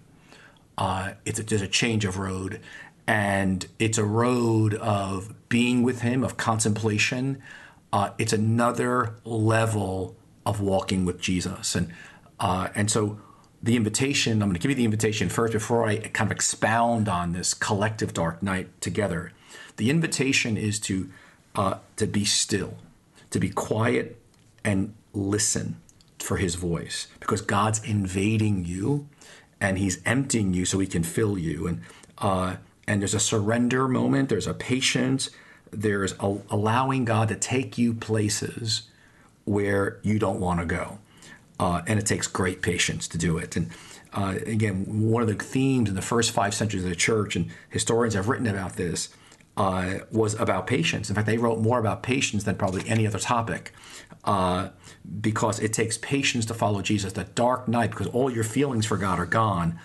Uh, 0.79 1.13
it's 1.25 1.39
a, 1.39 1.43
there's 1.43 1.63
a 1.63 1.69
change 1.69 2.05
of 2.05 2.19
road. 2.19 2.61
And 3.07 3.67
it's 3.79 3.99
a 3.99 4.05
road 4.05 4.75
of 4.75 5.35
being 5.49 5.83
with 5.83 6.01
Him, 6.01 6.25
of 6.25 6.37
contemplation. 6.37 7.43
Uh, 7.93 8.11
it's 8.19 8.33
another 8.33 9.17
level 9.25 10.17
of 10.47 10.61
walking 10.61 11.05
with 11.05 11.21
Jesus. 11.21 11.75
And, 11.75 11.93
uh, 12.41 12.69
and 12.75 12.91
so 12.91 13.21
the 13.65 13.77
invitation, 13.77 14.43
I'm 14.43 14.49
going 14.51 14.53
to 14.53 14.61
give 14.61 14.71
you 14.71 14.75
the 14.75 14.85
invitation 14.85 15.31
first 15.31 15.55
before 15.55 15.87
I 15.87 15.97
kind 15.97 16.31
of 16.31 16.37
expound 16.37 17.09
on 17.09 17.33
this 17.33 17.55
collective 17.55 18.13
dark 18.13 18.43
night 18.43 18.69
together. 18.83 19.33
The 19.79 19.89
invitation 19.89 20.59
is 20.59 20.79
to 20.81 21.09
uh, 21.55 21.79
to 21.97 22.07
be 22.07 22.27
still, 22.27 22.75
to 23.31 23.41
be 23.41 23.49
quiet 23.49 24.21
and 24.65 24.93
listen 25.15 25.81
for 26.19 26.37
his 26.37 26.57
voice 26.57 27.07
because 27.21 27.41
God's 27.41 27.83
invading 27.85 28.65
you 28.65 29.09
and 29.61 29.79
he's 29.79 30.03
emptying 30.05 30.53
you 30.53 30.67
so 30.67 30.79
he 30.79 30.87
can 30.87 31.03
fill 31.03 31.39
you. 31.39 31.67
And 31.67 31.81
uh, 32.19 32.57
and 32.87 33.01
there's 33.01 33.15
a 33.15 33.21
surrender 33.21 33.89
moment, 33.89 34.29
there's 34.29 34.47
a 34.47 34.53
patience, 34.53 35.31
there's 35.71 36.13
a, 36.21 36.37
allowing 36.51 37.07
God 37.07 37.29
to 37.29 37.35
take 37.35 37.79
you 37.79 37.95
places 37.95 38.83
where 39.47 40.01
you 40.03 40.19
don't 40.19 40.39
want 40.39 40.61
to 40.61 40.67
go. 40.67 40.99
Uh, 41.59 41.83
and 41.87 41.99
it 41.99 42.07
takes 42.07 42.27
great 42.27 42.63
patience 42.63 43.07
to 43.09 43.19
do 43.19 43.39
it. 43.39 43.57
And 43.57 43.71
uh, 44.13 44.39
again, 44.47 45.11
one 45.11 45.23
of 45.23 45.29
the 45.29 45.35
themes 45.35 45.89
in 45.89 45.95
the 45.95 46.03
first 46.03 46.33
five 46.33 46.55
centuries 46.55 46.85
of 46.85 46.91
the 46.91 46.97
church, 46.97 47.37
and 47.37 47.51
historians 47.69 48.15
have 48.15 48.29
written 48.29 48.47
about 48.47 48.75
this, 48.75 49.09
uh, 49.57 49.99
was 50.11 50.39
about 50.41 50.67
patience. 50.67 51.09
In 51.09 51.15
fact, 51.15 51.27
they 51.27 51.39
wrote 51.39 51.61
more 51.61 51.79
about 51.79 52.03
patience 52.03 52.45
than 52.45 52.57
probably 52.57 52.89
any 52.89 53.07
other 53.07 53.19
topic 53.19 53.73
uh, 54.25 54.71
because 55.21 55.61
it 55.61 55.73
takes 55.73 55.99
patience 55.99 56.45
to 56.47 56.55
follow 56.55 56.83
Jesus. 56.83 57.13
The 57.13 57.25
dark 57.25 57.69
night, 57.69 57.91
because 57.91 58.09
all 58.09 58.31
your 58.31 58.45
feelings 58.45 58.87
for 58.87 58.97
God 58.97 59.19
are 59.19 59.27
gone, 59.27 59.79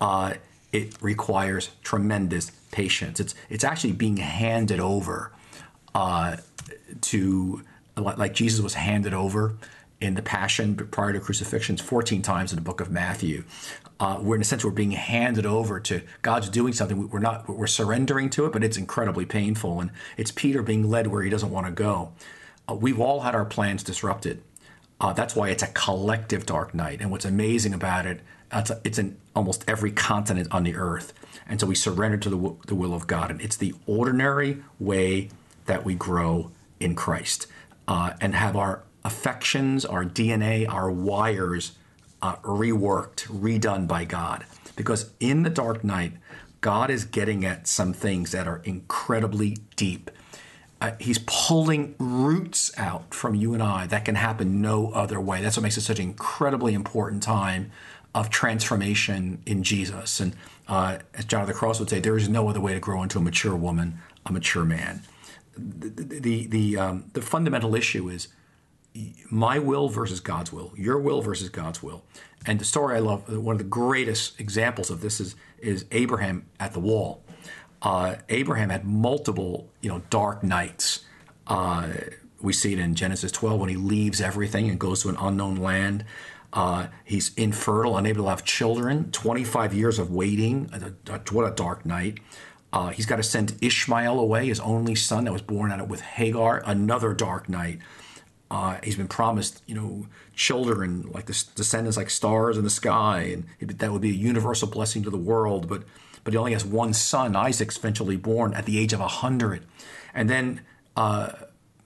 uh, 0.00 0.34
it 0.72 0.94
requires 1.00 1.70
tremendous 1.82 2.50
patience. 2.70 3.18
It's 3.18 3.34
it's 3.48 3.64
actually 3.64 3.92
being 3.92 4.18
handed 4.18 4.80
over 4.80 5.32
uh, 5.94 6.36
to 7.02 7.62
like 7.96 8.34
Jesus 8.34 8.60
was 8.60 8.74
handed 8.74 9.14
over 9.14 9.56
in 10.00 10.14
the 10.14 10.22
Passion 10.22 10.76
prior 10.76 11.12
to 11.12 11.20
crucifixion 11.20 11.76
14 11.76 12.22
times 12.22 12.52
in 12.52 12.56
the 12.56 12.62
book 12.62 12.80
of 12.80 12.90
Matthew. 12.90 13.44
Uh, 13.98 14.18
we're 14.20 14.34
in 14.34 14.42
a 14.42 14.44
sense 14.44 14.64
we're 14.64 14.70
being 14.70 14.90
handed 14.90 15.46
over 15.46 15.80
to 15.80 16.02
God's 16.20 16.50
doing 16.50 16.74
something. 16.74 17.08
We're 17.08 17.18
not 17.18 17.48
we're 17.48 17.66
surrendering 17.66 18.28
to 18.30 18.44
it, 18.44 18.52
but 18.52 18.62
it's 18.62 18.76
incredibly 18.76 19.24
painful, 19.24 19.80
and 19.80 19.90
it's 20.18 20.30
Peter 20.30 20.62
being 20.62 20.90
led 20.90 21.06
where 21.06 21.22
he 21.22 21.30
doesn't 21.30 21.50
want 21.50 21.66
to 21.66 21.72
go. 21.72 22.12
Uh, 22.68 22.74
we've 22.74 23.00
all 23.00 23.20
had 23.20 23.34
our 23.34 23.46
plans 23.46 23.82
disrupted. 23.82 24.42
Uh, 25.00 25.12
that's 25.12 25.36
why 25.36 25.48
it's 25.48 25.62
a 25.62 25.68
collective 25.68 26.46
dark 26.46 26.74
night. 26.74 27.00
And 27.00 27.10
what's 27.10 27.24
amazing 27.24 27.74
about 27.74 28.06
it, 28.06 28.20
it's, 28.52 28.70
a, 28.70 28.80
it's 28.84 28.98
in 28.98 29.16
almost 29.34 29.64
every 29.68 29.92
continent 29.92 30.48
on 30.50 30.64
the 30.64 30.74
earth. 30.74 31.12
And 31.48 31.60
so 31.60 31.66
we 31.66 31.74
surrender 31.74 32.16
to 32.18 32.30
the, 32.30 32.56
the 32.66 32.74
will 32.74 32.94
of 32.94 33.06
God. 33.06 33.30
And 33.30 33.40
it's 33.40 33.56
the 33.56 33.74
ordinary 33.86 34.62
way 34.80 35.28
that 35.66 35.84
we 35.84 35.94
grow 35.94 36.50
in 36.80 36.94
Christ 36.94 37.46
uh, 37.86 38.14
and 38.20 38.34
have 38.34 38.56
our 38.56 38.82
affections, 39.06 39.84
our 39.84 40.04
DNA, 40.04 40.68
our 40.68 40.90
wires 40.90 41.72
uh, 42.20 42.36
reworked, 42.36 43.28
redone 43.28 43.86
by 43.86 44.04
God. 44.04 44.44
Because 44.74 45.10
in 45.20 45.44
the 45.44 45.50
dark 45.50 45.84
night, 45.84 46.12
God 46.60 46.90
is 46.90 47.04
getting 47.04 47.44
at 47.44 47.68
some 47.68 47.92
things 47.92 48.32
that 48.32 48.48
are 48.48 48.60
incredibly 48.64 49.58
deep. 49.76 50.10
Uh, 50.80 50.90
he's 50.98 51.20
pulling 51.24 51.94
roots 51.98 52.76
out 52.76 53.14
from 53.14 53.34
you 53.34 53.54
and 53.54 53.62
I 53.62 53.86
that 53.86 54.04
can 54.04 54.16
happen 54.16 54.60
no 54.60 54.90
other 54.90 55.20
way. 55.20 55.40
That's 55.40 55.56
what 55.56 55.62
makes 55.62 55.78
it 55.78 55.82
such 55.82 56.00
an 56.00 56.06
incredibly 56.06 56.74
important 56.74 57.22
time 57.22 57.70
of 58.12 58.28
transformation 58.28 59.40
in 59.46 59.62
Jesus. 59.62 60.18
And 60.18 60.34
uh, 60.66 60.98
as 61.14 61.24
John 61.26 61.42
of 61.42 61.46
the 61.46 61.54
Cross 61.54 61.78
would 61.78 61.88
say, 61.88 62.00
there 62.00 62.16
is 62.16 62.28
no 62.28 62.48
other 62.48 62.60
way 62.60 62.74
to 62.74 62.80
grow 62.80 63.02
into 63.02 63.18
a 63.18 63.22
mature 63.22 63.54
woman, 63.54 64.00
a 64.26 64.32
mature 64.32 64.64
man. 64.64 65.02
The 65.56 66.20
the 66.20 66.46
the, 66.46 66.76
um, 66.76 67.04
the 67.12 67.22
fundamental 67.22 67.74
issue 67.74 68.08
is 68.08 68.28
my 69.30 69.58
will 69.58 69.88
versus 69.88 70.20
God's 70.20 70.52
will, 70.52 70.72
your 70.76 70.98
will 70.98 71.22
versus 71.22 71.48
God's 71.48 71.82
will. 71.82 72.04
And 72.46 72.60
the 72.60 72.64
story 72.64 72.96
I 72.96 73.00
love, 73.00 73.28
one 73.28 73.54
of 73.54 73.58
the 73.58 73.64
greatest 73.64 74.38
examples 74.40 74.90
of 74.90 75.00
this 75.00 75.20
is 75.20 75.36
is 75.58 75.84
Abraham 75.90 76.46
at 76.60 76.72
the 76.72 76.80
wall. 76.80 77.24
Uh, 77.82 78.16
Abraham 78.28 78.70
had 78.70 78.84
multiple, 78.84 79.70
you 79.80 79.88
know, 79.88 80.02
dark 80.10 80.42
nights. 80.42 81.04
Uh, 81.46 81.88
we 82.40 82.52
see 82.52 82.72
it 82.72 82.78
in 82.78 82.94
Genesis 82.94 83.32
12 83.32 83.60
when 83.60 83.68
he 83.68 83.76
leaves 83.76 84.20
everything 84.20 84.68
and 84.68 84.78
goes 84.78 85.02
to 85.02 85.08
an 85.08 85.16
unknown 85.18 85.56
land. 85.56 86.04
Uh, 86.52 86.86
he's 87.04 87.34
infertile, 87.34 87.96
unable 87.96 88.24
to 88.24 88.30
have 88.30 88.44
children. 88.44 89.10
25 89.12 89.74
years 89.74 89.98
of 89.98 90.10
waiting. 90.10 90.70
What 91.30 91.46
a 91.46 91.54
dark 91.54 91.84
night. 91.84 92.18
Uh, 92.72 92.90
he's 92.90 93.06
got 93.06 93.16
to 93.16 93.22
send 93.22 93.56
Ishmael 93.62 94.18
away, 94.18 94.46
his 94.46 94.60
only 94.60 94.94
son 94.94 95.24
that 95.24 95.32
was 95.32 95.42
born 95.42 95.70
out 95.70 95.80
of 95.80 95.88
with 95.88 96.00
Hagar. 96.00 96.62
Another 96.64 97.14
dark 97.14 97.48
night. 97.48 97.78
Uh, 98.50 98.78
he's 98.82 98.96
been 98.96 99.08
promised, 99.08 99.62
you 99.66 99.74
know, 99.74 100.06
children 100.34 101.02
like 101.10 101.26
the 101.26 101.44
descendants 101.54 101.96
like 101.96 102.10
stars 102.10 102.56
in 102.56 102.64
the 102.64 102.70
sky, 102.70 103.20
and 103.60 103.70
that 103.78 103.92
would 103.92 104.02
be 104.02 104.10
a 104.10 104.14
universal 104.14 104.68
blessing 104.68 105.02
to 105.02 105.10
the 105.10 105.18
world. 105.18 105.68
But 105.68 105.82
but 106.26 106.32
he 106.32 106.38
only 106.38 106.54
has 106.54 106.64
one 106.64 106.92
son, 106.92 107.36
Isaac's 107.36 107.76
eventually 107.76 108.16
born 108.16 108.52
at 108.52 108.66
the 108.66 108.80
age 108.80 108.92
of 108.92 108.98
100. 108.98 109.64
And 110.12 110.28
then 110.28 110.60
uh, 110.96 111.30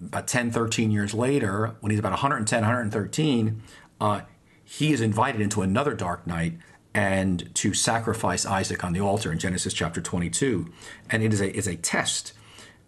about 0.02 0.28
10, 0.28 0.50
13 0.50 0.90
years 0.90 1.12
later, 1.12 1.74
when 1.80 1.90
he's 1.90 1.98
about 1.98 2.12
110, 2.12 2.62
113, 2.62 3.62
uh, 4.00 4.22
he 4.64 4.94
is 4.94 5.02
invited 5.02 5.42
into 5.42 5.60
another 5.60 5.92
dark 5.92 6.26
night 6.26 6.54
and 6.94 7.54
to 7.54 7.74
sacrifice 7.74 8.46
Isaac 8.46 8.82
on 8.82 8.94
the 8.94 9.00
altar 9.00 9.30
in 9.30 9.38
Genesis 9.38 9.74
chapter 9.74 10.00
22. 10.00 10.72
And 11.10 11.22
it 11.22 11.34
is 11.34 11.42
a, 11.42 11.54
is 11.54 11.66
a 11.66 11.76
test. 11.76 12.32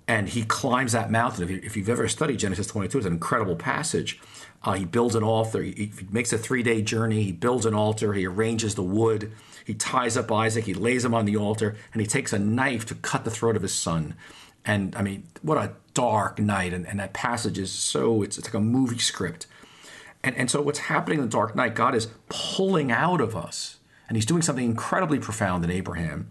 And 0.09 0.29
he 0.29 0.45
climbs 0.45 0.93
that 0.93 1.11
mountain. 1.11 1.45
If, 1.45 1.51
you, 1.51 1.61
you've 1.77 1.89
ever 1.89 2.09
studied 2.09 2.39
Genesis 2.39 2.67
22, 2.67 2.99
it's 2.99 3.07
an 3.07 3.13
incredible 3.13 3.57
passage. 3.57 4.21
Uh, 4.65 4.73
he 4.73 4.85
builds 4.85 5.15
an 5.15 5.23
altar. 5.23 5.63
He, 5.63 5.73
he 5.73 5.93
makes 6.11 6.33
a 6.33 6.39
three 6.39 6.63
day 6.63 6.83
journey. 6.83 7.23
He 7.23 7.33
builds 7.33 7.67
an 7.67 7.75
altar. 7.75 8.13
He 8.13 8.27
arranges 8.27 8.75
the 8.75 8.83
wood. 8.83 9.33
He 9.65 9.75
ties 9.75 10.17
up 10.17 10.31
Isaac. 10.31 10.65
He 10.65 10.75
lays 10.75 11.05
him 11.05 11.15
on 11.15 11.25
the 11.25 11.37
altar. 11.37 11.77
And 11.93 12.01
he 12.01 12.07
takes 12.07 12.33
a 12.33 12.39
knife 12.39 12.85
to 12.87 12.95
cut 12.97 13.25
the 13.25 13.31
throat 13.31 13.57
of 13.57 13.63
his 13.63 13.75
son. 13.75 14.15
And 14.65 14.95
I 14.97 15.03
mean, 15.03 15.25
what 15.43 15.59
a 15.59 15.73
dark 15.95 16.39
night. 16.39 16.73
And, 16.73 16.87
and 16.87 17.01
that 17.01 17.13
passage 17.13 17.59
is 17.59 17.71
so, 17.71 18.23
it's, 18.23 18.39
it's 18.39 18.49
like 18.49 18.55
a 18.55 18.61
movie 18.61 18.99
script. 18.99 19.47
And, 20.25 20.37
and 20.37 20.51
so, 20.51 20.63
what's 20.63 20.81
happening 20.81 21.19
in 21.19 21.25
the 21.25 21.31
dark 21.31 21.57
night, 21.57 21.75
God 21.75 21.95
is 21.95 22.09
pulling 22.29 22.93
out 22.93 23.21
of 23.21 23.37
us, 23.37 23.79
and 24.09 24.17
He's 24.17 24.27
doing 24.27 24.43
something 24.43 24.65
incredibly 24.65 25.19
profound 25.19 25.65
in 25.65 25.71
Abraham. 25.71 26.31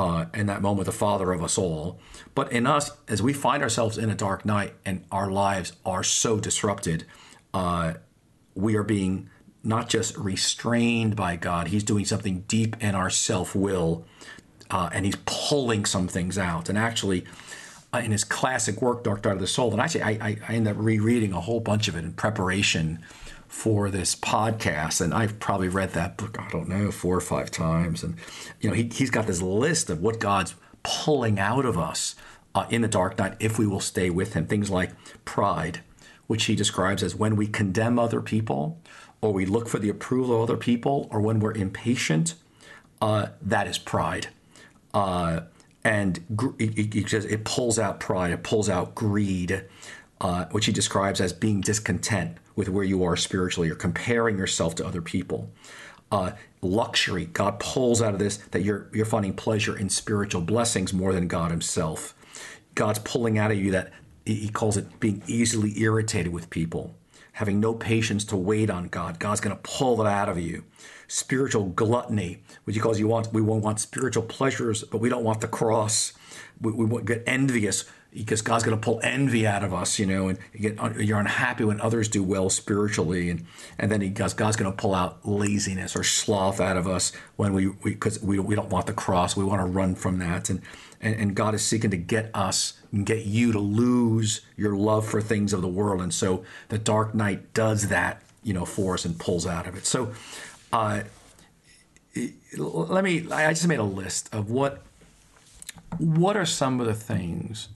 Uh, 0.00 0.24
in 0.32 0.46
that 0.46 0.62
moment, 0.62 0.86
the 0.86 0.92
father 0.92 1.30
of 1.30 1.44
us 1.44 1.58
all. 1.58 2.00
But 2.34 2.50
in 2.52 2.66
us, 2.66 2.90
as 3.06 3.20
we 3.20 3.34
find 3.34 3.62
ourselves 3.62 3.98
in 3.98 4.08
a 4.08 4.14
dark 4.14 4.46
night 4.46 4.72
and 4.82 5.04
our 5.12 5.30
lives 5.30 5.74
are 5.84 6.02
so 6.02 6.40
disrupted, 6.40 7.04
uh, 7.52 7.94
we 8.54 8.76
are 8.76 8.82
being 8.82 9.28
not 9.62 9.90
just 9.90 10.16
restrained 10.16 11.16
by 11.16 11.36
God, 11.36 11.68
He's 11.68 11.84
doing 11.84 12.06
something 12.06 12.44
deep 12.48 12.82
in 12.82 12.94
our 12.94 13.10
self 13.10 13.54
will, 13.54 14.06
uh, 14.70 14.88
and 14.90 15.04
He's 15.04 15.18
pulling 15.26 15.84
some 15.84 16.08
things 16.08 16.38
out. 16.38 16.70
And 16.70 16.78
actually, 16.78 17.26
uh, 17.92 17.98
in 17.98 18.10
his 18.10 18.24
classic 18.24 18.80
work, 18.80 19.04
Dark 19.04 19.22
Night 19.26 19.34
of 19.34 19.40
the 19.40 19.46
Soul, 19.46 19.70
and 19.72 19.82
actually, 19.82 20.02
I, 20.02 20.10
I, 20.12 20.38
I 20.48 20.54
ended 20.54 20.78
up 20.78 20.82
rereading 20.82 21.34
a 21.34 21.42
whole 21.42 21.60
bunch 21.60 21.88
of 21.88 21.94
it 21.94 22.04
in 22.04 22.14
preparation 22.14 23.00
for 23.50 23.90
this 23.90 24.14
podcast, 24.14 25.00
and 25.00 25.12
I've 25.12 25.40
probably 25.40 25.68
read 25.68 25.90
that 25.94 26.16
book, 26.16 26.38
I 26.38 26.48
don't 26.50 26.68
know, 26.68 26.92
four 26.92 27.16
or 27.16 27.20
five 27.20 27.50
times. 27.50 28.04
And, 28.04 28.14
you 28.60 28.70
know, 28.70 28.76
he, 28.76 28.88
he's 28.94 29.10
got 29.10 29.26
this 29.26 29.42
list 29.42 29.90
of 29.90 30.00
what 30.00 30.20
God's 30.20 30.54
pulling 30.84 31.40
out 31.40 31.66
of 31.66 31.76
us 31.76 32.14
uh, 32.54 32.66
in 32.70 32.80
the 32.80 32.88
dark 32.88 33.18
night 33.18 33.34
if 33.40 33.58
we 33.58 33.66
will 33.66 33.80
stay 33.80 34.08
with 34.08 34.34
him. 34.34 34.46
Things 34.46 34.70
like 34.70 34.92
pride, 35.24 35.80
which 36.28 36.44
he 36.44 36.54
describes 36.54 37.02
as 37.02 37.16
when 37.16 37.34
we 37.34 37.48
condemn 37.48 37.98
other 37.98 38.20
people, 38.20 38.78
or 39.20 39.32
we 39.32 39.44
look 39.44 39.68
for 39.68 39.80
the 39.80 39.88
approval 39.88 40.36
of 40.36 40.42
other 40.42 40.56
people, 40.56 41.08
or 41.10 41.20
when 41.20 41.40
we're 41.40 41.52
impatient, 41.52 42.36
uh, 43.02 43.26
that 43.42 43.66
is 43.66 43.78
pride. 43.78 44.28
Uh, 44.94 45.40
and 45.82 46.20
it, 46.60 46.94
it, 46.94 47.12
it, 47.12 47.44
pulls 47.44 47.80
out 47.80 47.98
pride, 47.98 48.30
it 48.30 48.44
pulls 48.44 48.68
out 48.68 48.94
greed, 48.94 49.64
uh, 50.20 50.44
which 50.52 50.66
he 50.66 50.72
describes 50.72 51.20
as 51.20 51.32
being 51.32 51.60
discontent 51.60 52.36
with 52.60 52.68
where 52.68 52.84
you 52.84 53.02
are 53.02 53.16
spiritually. 53.16 53.68
You're 53.68 53.76
comparing 53.76 54.36
yourself 54.36 54.74
to 54.74 54.86
other 54.86 55.00
people. 55.00 55.50
Uh, 56.12 56.32
luxury, 56.60 57.24
God 57.24 57.58
pulls 57.58 58.02
out 58.02 58.12
of 58.12 58.20
this 58.20 58.36
that 58.50 58.62
you're 58.62 58.88
you're 58.92 59.06
finding 59.06 59.32
pleasure 59.32 59.76
in 59.78 59.88
spiritual 59.88 60.42
blessings 60.42 60.92
more 60.92 61.14
than 61.14 61.26
God 61.26 61.50
Himself. 61.50 62.14
God's 62.74 62.98
pulling 62.98 63.38
out 63.38 63.50
of 63.50 63.56
you 63.56 63.70
that 63.70 63.92
He 64.26 64.50
calls 64.50 64.76
it 64.76 65.00
being 65.00 65.22
easily 65.26 65.80
irritated 65.80 66.34
with 66.34 66.50
people, 66.50 66.94
having 67.32 67.60
no 67.60 67.72
patience 67.72 68.26
to 68.26 68.36
wait 68.36 68.68
on 68.68 68.88
God. 68.88 69.18
God's 69.18 69.40
going 69.40 69.56
to 69.56 69.62
pull 69.62 69.96
that 69.96 70.06
out 70.06 70.28
of 70.28 70.38
you. 70.38 70.64
Spiritual 71.08 71.70
gluttony, 71.70 72.42
which 72.64 72.76
He 72.76 72.82
calls 72.82 73.00
you 73.00 73.08
want 73.08 73.32
we 73.32 73.40
want 73.40 73.80
spiritual 73.80 74.24
pleasures, 74.24 74.84
but 74.84 75.00
we 75.00 75.08
don't 75.08 75.24
want 75.24 75.40
the 75.40 75.48
cross. 75.48 76.12
We, 76.60 76.72
we 76.72 77.02
get 77.04 77.22
envious 77.26 77.86
because 78.12 78.42
God's 78.42 78.64
going 78.64 78.76
to 78.76 78.84
pull 78.84 79.00
envy 79.04 79.46
out 79.46 79.62
of 79.62 79.72
us, 79.72 79.98
you 79.98 80.06
know, 80.06 80.28
and 80.28 80.38
you 80.52 80.70
get, 80.70 80.96
you're 81.00 81.20
unhappy 81.20 81.64
when 81.64 81.80
others 81.80 82.08
do 82.08 82.22
well 82.22 82.50
spiritually, 82.50 83.30
and 83.30 83.46
and 83.78 83.90
then 83.90 84.00
he 84.00 84.08
God's, 84.08 84.34
God's 84.34 84.56
going 84.56 84.70
to 84.70 84.76
pull 84.76 84.94
out 84.94 85.26
laziness 85.26 85.94
or 85.94 86.02
sloth 86.02 86.60
out 86.60 86.76
of 86.76 86.88
us 86.88 87.12
when 87.36 87.52
we 87.52 87.68
because 87.84 88.20
we, 88.20 88.38
we, 88.38 88.48
we, 88.48 88.54
don't 88.54 88.68
want 88.68 88.86
the 88.86 88.92
cross, 88.92 89.36
we 89.36 89.44
want 89.44 89.60
to 89.60 89.66
run 89.66 89.94
from 89.94 90.18
that, 90.18 90.50
and, 90.50 90.60
and 91.00 91.14
and 91.14 91.34
God 91.34 91.54
is 91.54 91.64
seeking 91.64 91.90
to 91.90 91.96
get 91.96 92.30
us 92.34 92.74
and 92.90 93.06
get 93.06 93.26
you 93.26 93.52
to 93.52 93.60
lose 93.60 94.40
your 94.56 94.74
love 94.74 95.06
for 95.06 95.20
things 95.20 95.52
of 95.52 95.62
the 95.62 95.68
world, 95.68 96.00
and 96.00 96.12
so 96.12 96.44
the 96.68 96.78
dark 96.78 97.14
night 97.14 97.54
does 97.54 97.88
that, 97.88 98.22
you 98.42 98.52
know, 98.52 98.64
for 98.64 98.94
us 98.94 99.04
and 99.04 99.18
pulls 99.18 99.46
out 99.46 99.68
of 99.68 99.76
it. 99.76 99.86
So, 99.86 100.12
uh, 100.72 101.02
let 102.56 103.04
me. 103.04 103.30
I 103.30 103.52
just 103.52 103.68
made 103.68 103.78
a 103.78 103.84
list 103.84 104.34
of 104.34 104.50
what 104.50 104.82
what 105.98 106.36
are 106.36 106.46
some 106.46 106.80
of 106.80 106.86
the 106.86 106.94
things 106.94 107.68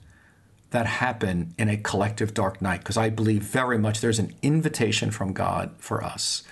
that 0.75 0.85
happen 0.85 1.53
in 1.57 1.69
a 1.69 1.77
collective 1.77 2.33
dark 2.33 2.61
night 2.61 2.79
because 2.79 2.97
I 2.97 3.09
believe 3.09 3.43
very 3.43 3.77
much 3.77 4.01
there's 4.01 4.19
an 4.19 4.35
invitation 4.41 5.09
from 5.09 5.33
God 5.33 5.73
for 5.77 6.03
us 6.03 6.43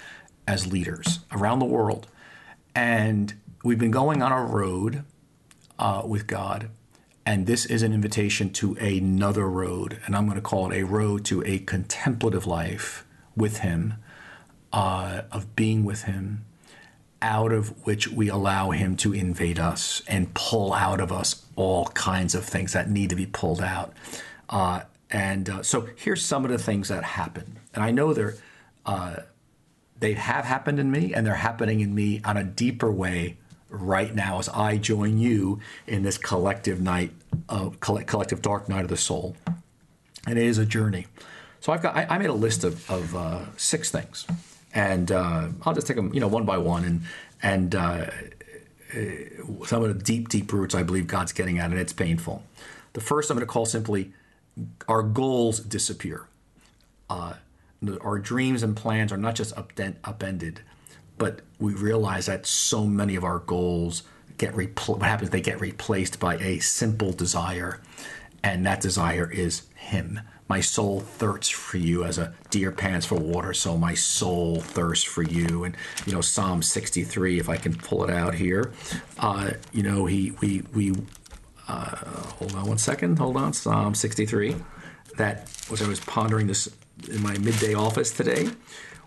as 0.48 0.66
leaders 0.66 1.20
around 1.32 1.60
the 1.60 1.66
world. 1.66 2.08
And 2.74 3.34
we've 3.64 3.78
been 3.80 3.92
going 3.92 4.22
on 4.22 4.32
a 4.32 4.44
road 4.44 5.04
uh, 5.78 6.04
with 6.06 6.28
God, 6.28 6.70
And 7.26 7.48
this 7.48 7.66
is 7.66 7.84
an 7.84 7.94
invitation 7.94 8.50
to 8.54 8.76
another 8.76 9.48
road, 9.50 10.00
and 10.06 10.16
I'm 10.16 10.26
going 10.26 10.36
to 10.36 10.42
call 10.42 10.72
it 10.72 10.78
a 10.78 10.84
road 10.84 11.24
to 11.26 11.44
a 11.46 11.60
contemplative 11.60 12.46
life 12.46 13.06
with 13.36 13.58
Him, 13.58 13.96
uh, 14.74 15.22
of 15.32 15.56
being 15.56 15.86
with 15.86 16.04
Him, 16.04 16.46
out 17.24 17.52
of 17.52 17.86
which 17.86 18.10
we 18.10 18.30
allow 18.30 18.70
Him 18.70 18.96
to 18.98 19.14
invade 19.14 19.58
us 19.58 20.04
and 20.08 20.32
pull 20.36 20.74
out 20.74 21.00
of 21.00 21.12
us 21.12 21.46
all 21.56 21.86
kinds 21.88 22.36
of 22.36 22.46
things 22.46 22.74
that 22.74 22.90
need 22.90 23.10
to 23.10 23.16
be 23.16 23.26
pulled 23.26 23.62
out. 23.62 23.94
Uh, 24.50 24.82
and 25.10 25.50
uh, 25.50 25.64
so 25.64 25.88
here's 25.96 26.24
some 26.24 26.44
of 26.44 26.52
the 26.52 26.58
things 26.58 26.90
that 26.90 27.04
happen, 27.04 27.60
and 27.74 27.84
I 27.84 27.92
know 27.92 28.14
they're 28.14 28.36
uh, 28.86 29.16
they 30.00 30.14
have 30.14 30.44
happened 30.44 30.80
in 30.80 30.92
me, 30.92 31.14
and 31.14 31.26
they're 31.26 31.36
happening 31.36 31.80
in 31.80 31.96
me 31.96 32.22
on 32.26 32.36
a 32.36 32.44
deeper 32.44 32.92
way 32.92 33.38
right 33.70 34.14
now 34.14 34.38
as 34.40 34.50
I 34.50 34.78
join 34.78 35.18
you 35.18 35.60
in 35.88 36.04
this 36.04 36.18
collective 36.18 36.82
night, 36.82 37.12
collective 37.80 38.42
dark 38.42 38.68
night 38.68 38.84
of 38.84 38.90
the 38.90 38.98
soul. 38.98 39.36
And 40.28 40.38
it 40.38 40.46
is 40.46 40.58
a 40.58 40.66
journey. 40.66 41.08
So 41.62 41.72
I've 41.72 41.82
got 41.82 41.96
I, 41.96 42.06
I 42.10 42.18
made 42.18 42.30
a 42.30 42.34
list 42.34 42.66
of, 42.66 42.90
of 42.92 43.16
uh, 43.16 43.46
six 43.56 43.90
things, 43.90 44.28
and 44.74 45.12
uh, 45.12 45.50
I'll 45.64 45.74
just 45.74 45.88
take 45.88 45.96
them 45.96 46.14
you 46.14 46.20
know 46.20 46.28
one 46.28 46.46
by 46.46 46.58
one 46.58 46.84
and 46.84 47.02
and 47.42 47.76
uh, 47.76 48.06
some 49.66 49.84
of 49.84 49.96
the 49.96 50.04
deep 50.04 50.30
deep 50.30 50.52
roots 50.54 50.76
I 50.76 50.84
believe 50.84 51.08
God's 51.08 51.32
getting 51.34 51.60
at, 51.60 51.72
and 51.72 51.80
it's 51.80 51.94
painful. 51.94 52.44
The 52.94 53.02
first 53.02 53.30
I'm 53.30 53.38
going 53.38 53.46
to 53.46 53.52
call 53.52 53.66
simply 53.66 54.14
our 54.88 55.04
goals 55.04 55.60
disappear. 55.60 56.28
Uh, 57.10 57.34
our 58.02 58.18
dreams 58.20 58.64
and 58.64 58.76
plans 58.76 59.12
are 59.12 59.18
not 59.18 59.36
just 59.36 59.54
upended, 59.58 60.62
but 61.18 61.42
we 61.60 61.74
realize 61.74 62.28
that 62.28 62.46
so 62.46 62.86
many 62.86 63.16
of 63.16 63.24
our 63.24 63.40
goals 63.40 64.04
get 64.38 64.54
repl- 64.54 65.00
what 65.00 65.04
happens 65.04 65.30
they 65.30 65.42
get 65.42 65.60
replaced 65.60 66.20
by 66.20 66.36
a 66.38 66.60
simple 66.60 67.12
desire 67.12 67.80
and 68.44 68.66
that 68.66 68.82
desire 68.82 69.32
is 69.32 69.64
him 69.76 70.20
my 70.54 70.62
soul 70.62 71.00
thirsts 71.00 71.50
for 71.50 71.78
you 71.78 72.04
as 72.04 72.20
a 72.20 72.32
deer 72.52 72.72
pants 72.72 73.08
for 73.08 73.16
water 73.16 73.56
so 73.56 73.76
my 73.76 73.96
soul 73.96 74.62
thirsts 74.62 75.04
for 75.04 75.24
you. 75.24 75.64
And 75.64 75.76
you 76.06 76.14
know 76.14 76.22
psalm 76.22 76.62
63 76.62 77.40
if 77.40 77.50
i 77.50 77.58
can 77.58 77.74
pull 77.76 78.04
it 78.04 78.12
out 78.12 78.36
here 78.36 78.72
uh, 79.18 79.52
you 79.72 79.82
know 79.82 80.06
he 80.06 80.32
we 80.42 80.62
we 80.76 80.94
uh, 81.68 81.96
hold 82.38 82.54
on 82.54 82.68
one 82.68 82.78
second 82.78 83.18
hold 83.18 83.36
on 83.36 83.52
psalm 83.54 83.96
63 83.96 84.56
that 85.18 85.50
was 85.72 85.82
i 85.82 85.88
was 85.88 86.00
pondering 86.02 86.46
this 86.46 86.70
in 87.10 87.22
my 87.24 87.36
midday 87.40 87.74
office 87.74 88.12
today 88.12 88.48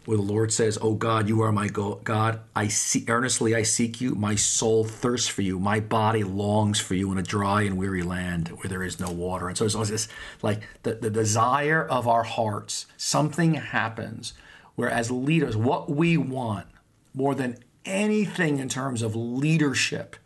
where 0.06 0.16
the 0.16 0.22
Lord 0.22 0.52
says, 0.52 0.78
"Oh 0.80 0.94
God, 0.94 1.28
you 1.28 1.42
are 1.42 1.52
my 1.52 1.68
God. 1.68 2.40
I 2.54 2.68
see 2.68 3.04
earnestly 3.08 3.54
I 3.54 3.62
seek 3.62 4.00
you. 4.00 4.14
My 4.14 4.34
soul 4.36 4.84
thirsts 4.84 5.28
for 5.28 5.42
you. 5.42 5.58
My 5.58 5.80
body 5.80 6.24
longs 6.24 6.80
for 6.80 6.94
you 6.94 7.12
in 7.12 7.18
a 7.18 7.22
dry 7.22 7.62
and 7.62 7.76
weary 7.76 8.02
land 8.02 8.48
where 8.48 8.68
there 8.68 8.82
is 8.82 8.98
no 8.98 9.10
water." 9.10 9.48
And 9.48 9.58
so 9.58 9.66
it's 9.66 9.74
always 9.74 9.90
this 9.90 10.08
like 10.42 10.62
the, 10.82 10.94
the 10.94 11.10
desire 11.10 11.84
of 11.84 12.08
our 12.08 12.22
hearts. 12.22 12.86
Something 12.96 13.54
happens 13.54 14.32
where 14.76 14.90
as 14.90 15.10
leaders, 15.10 15.56
what 15.56 15.90
we 15.90 16.16
want 16.16 16.66
more 17.12 17.34
than 17.34 17.58
anything 17.84 18.58
in 18.58 18.68
terms 18.68 19.02
of 19.02 19.16
leadership 19.16 20.16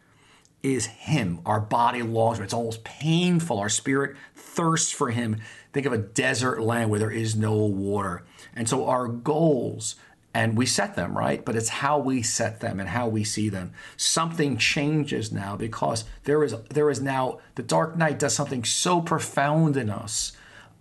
is 0.62 0.86
Him. 0.86 1.40
Our 1.46 1.60
body 1.60 2.02
longs 2.02 2.38
for. 2.38 2.44
It's 2.44 2.54
almost 2.54 2.84
painful. 2.84 3.58
Our 3.58 3.68
spirit 3.68 4.16
thirsts 4.34 4.92
for 4.92 5.10
Him. 5.10 5.40
Think 5.72 5.86
of 5.86 5.92
a 5.92 5.98
desert 5.98 6.60
land 6.60 6.90
where 6.90 7.00
there 7.00 7.10
is 7.10 7.36
no 7.36 7.54
water. 7.54 8.24
And 8.54 8.68
so 8.68 8.86
our 8.86 9.06
goals, 9.06 9.96
and 10.34 10.56
we 10.56 10.66
set 10.66 10.96
them, 10.96 11.16
right? 11.16 11.44
But 11.44 11.56
it's 11.56 11.68
how 11.68 11.98
we 11.98 12.22
set 12.22 12.60
them 12.60 12.80
and 12.80 12.88
how 12.88 13.08
we 13.08 13.24
see 13.24 13.48
them. 13.48 13.72
Something 13.96 14.56
changes 14.56 15.32
now 15.32 15.56
because 15.56 16.04
there 16.24 16.42
is 16.44 16.54
there 16.70 16.90
is 16.90 17.00
now 17.00 17.38
the 17.54 17.62
dark 17.62 17.96
night 17.96 18.18
does 18.18 18.34
something 18.34 18.64
so 18.64 19.00
profound 19.00 19.76
in 19.76 19.90
us. 19.90 20.32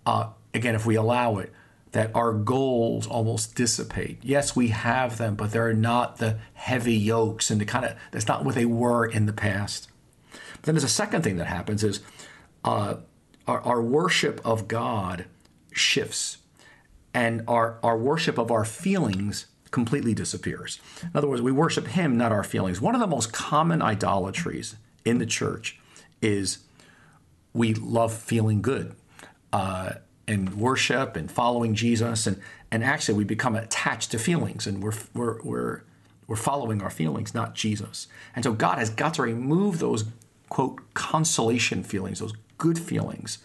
Uh, 0.04 0.28
again, 0.54 0.74
if 0.74 0.86
we 0.86 0.96
allow 0.96 1.38
it, 1.38 1.52
that 1.92 2.14
our 2.14 2.32
goals 2.32 3.06
almost 3.06 3.54
dissipate. 3.54 4.18
Yes, 4.22 4.54
we 4.54 4.68
have 4.68 5.18
them, 5.18 5.34
but 5.34 5.50
they're 5.50 5.72
not 5.72 6.18
the 6.18 6.38
heavy 6.54 6.94
yokes 6.94 7.50
and 7.50 7.60
the 7.60 7.64
kind 7.64 7.84
of 7.84 7.96
that's 8.12 8.28
not 8.28 8.44
what 8.44 8.54
they 8.54 8.64
were 8.64 9.06
in 9.06 9.26
the 9.26 9.32
past. 9.32 9.88
But 10.32 10.62
then 10.62 10.74
there's 10.74 10.84
a 10.84 10.88
second 10.88 11.22
thing 11.22 11.36
that 11.38 11.46
happens 11.46 11.82
is 11.82 12.00
uh, 12.64 12.96
our, 13.46 13.60
our 13.62 13.82
worship 13.82 14.40
of 14.44 14.68
God 14.68 15.24
shifts 15.72 16.38
and 17.12 17.42
our, 17.48 17.78
our 17.82 17.98
worship 17.98 18.38
of 18.38 18.50
our 18.50 18.64
feelings 18.64 19.46
completely 19.70 20.14
disappears. 20.14 20.80
In 21.02 21.10
other 21.14 21.28
words, 21.28 21.42
we 21.42 21.52
worship 21.52 21.88
Him, 21.88 22.16
not 22.16 22.32
our 22.32 22.44
feelings. 22.44 22.80
One 22.80 22.94
of 22.94 23.00
the 23.00 23.06
most 23.06 23.32
common 23.32 23.82
idolatries 23.82 24.76
in 25.04 25.18
the 25.18 25.26
church 25.26 25.78
is 26.20 26.58
we 27.52 27.74
love 27.74 28.12
feeling 28.12 28.62
good 28.62 28.94
uh, 29.52 29.94
and 30.30 30.54
worship 30.54 31.16
and 31.16 31.30
following 31.30 31.74
Jesus, 31.74 32.26
and 32.26 32.40
and 32.70 32.84
actually 32.84 33.14
we 33.14 33.24
become 33.24 33.56
attached 33.56 34.10
to 34.12 34.18
feelings, 34.18 34.66
and 34.66 34.82
we're 34.82 34.94
we're 35.14 35.42
we're 35.42 35.82
we're 36.26 36.36
following 36.36 36.80
our 36.80 36.90
feelings, 36.90 37.34
not 37.34 37.54
Jesus. 37.54 38.06
And 38.34 38.44
so 38.44 38.52
God 38.52 38.78
has 38.78 38.88
got 38.88 39.14
to 39.14 39.22
remove 39.22 39.80
those 39.80 40.04
quote 40.48 40.80
consolation 40.94 41.82
feelings, 41.82 42.20
those 42.20 42.34
good 42.56 42.78
feelings, 42.78 43.38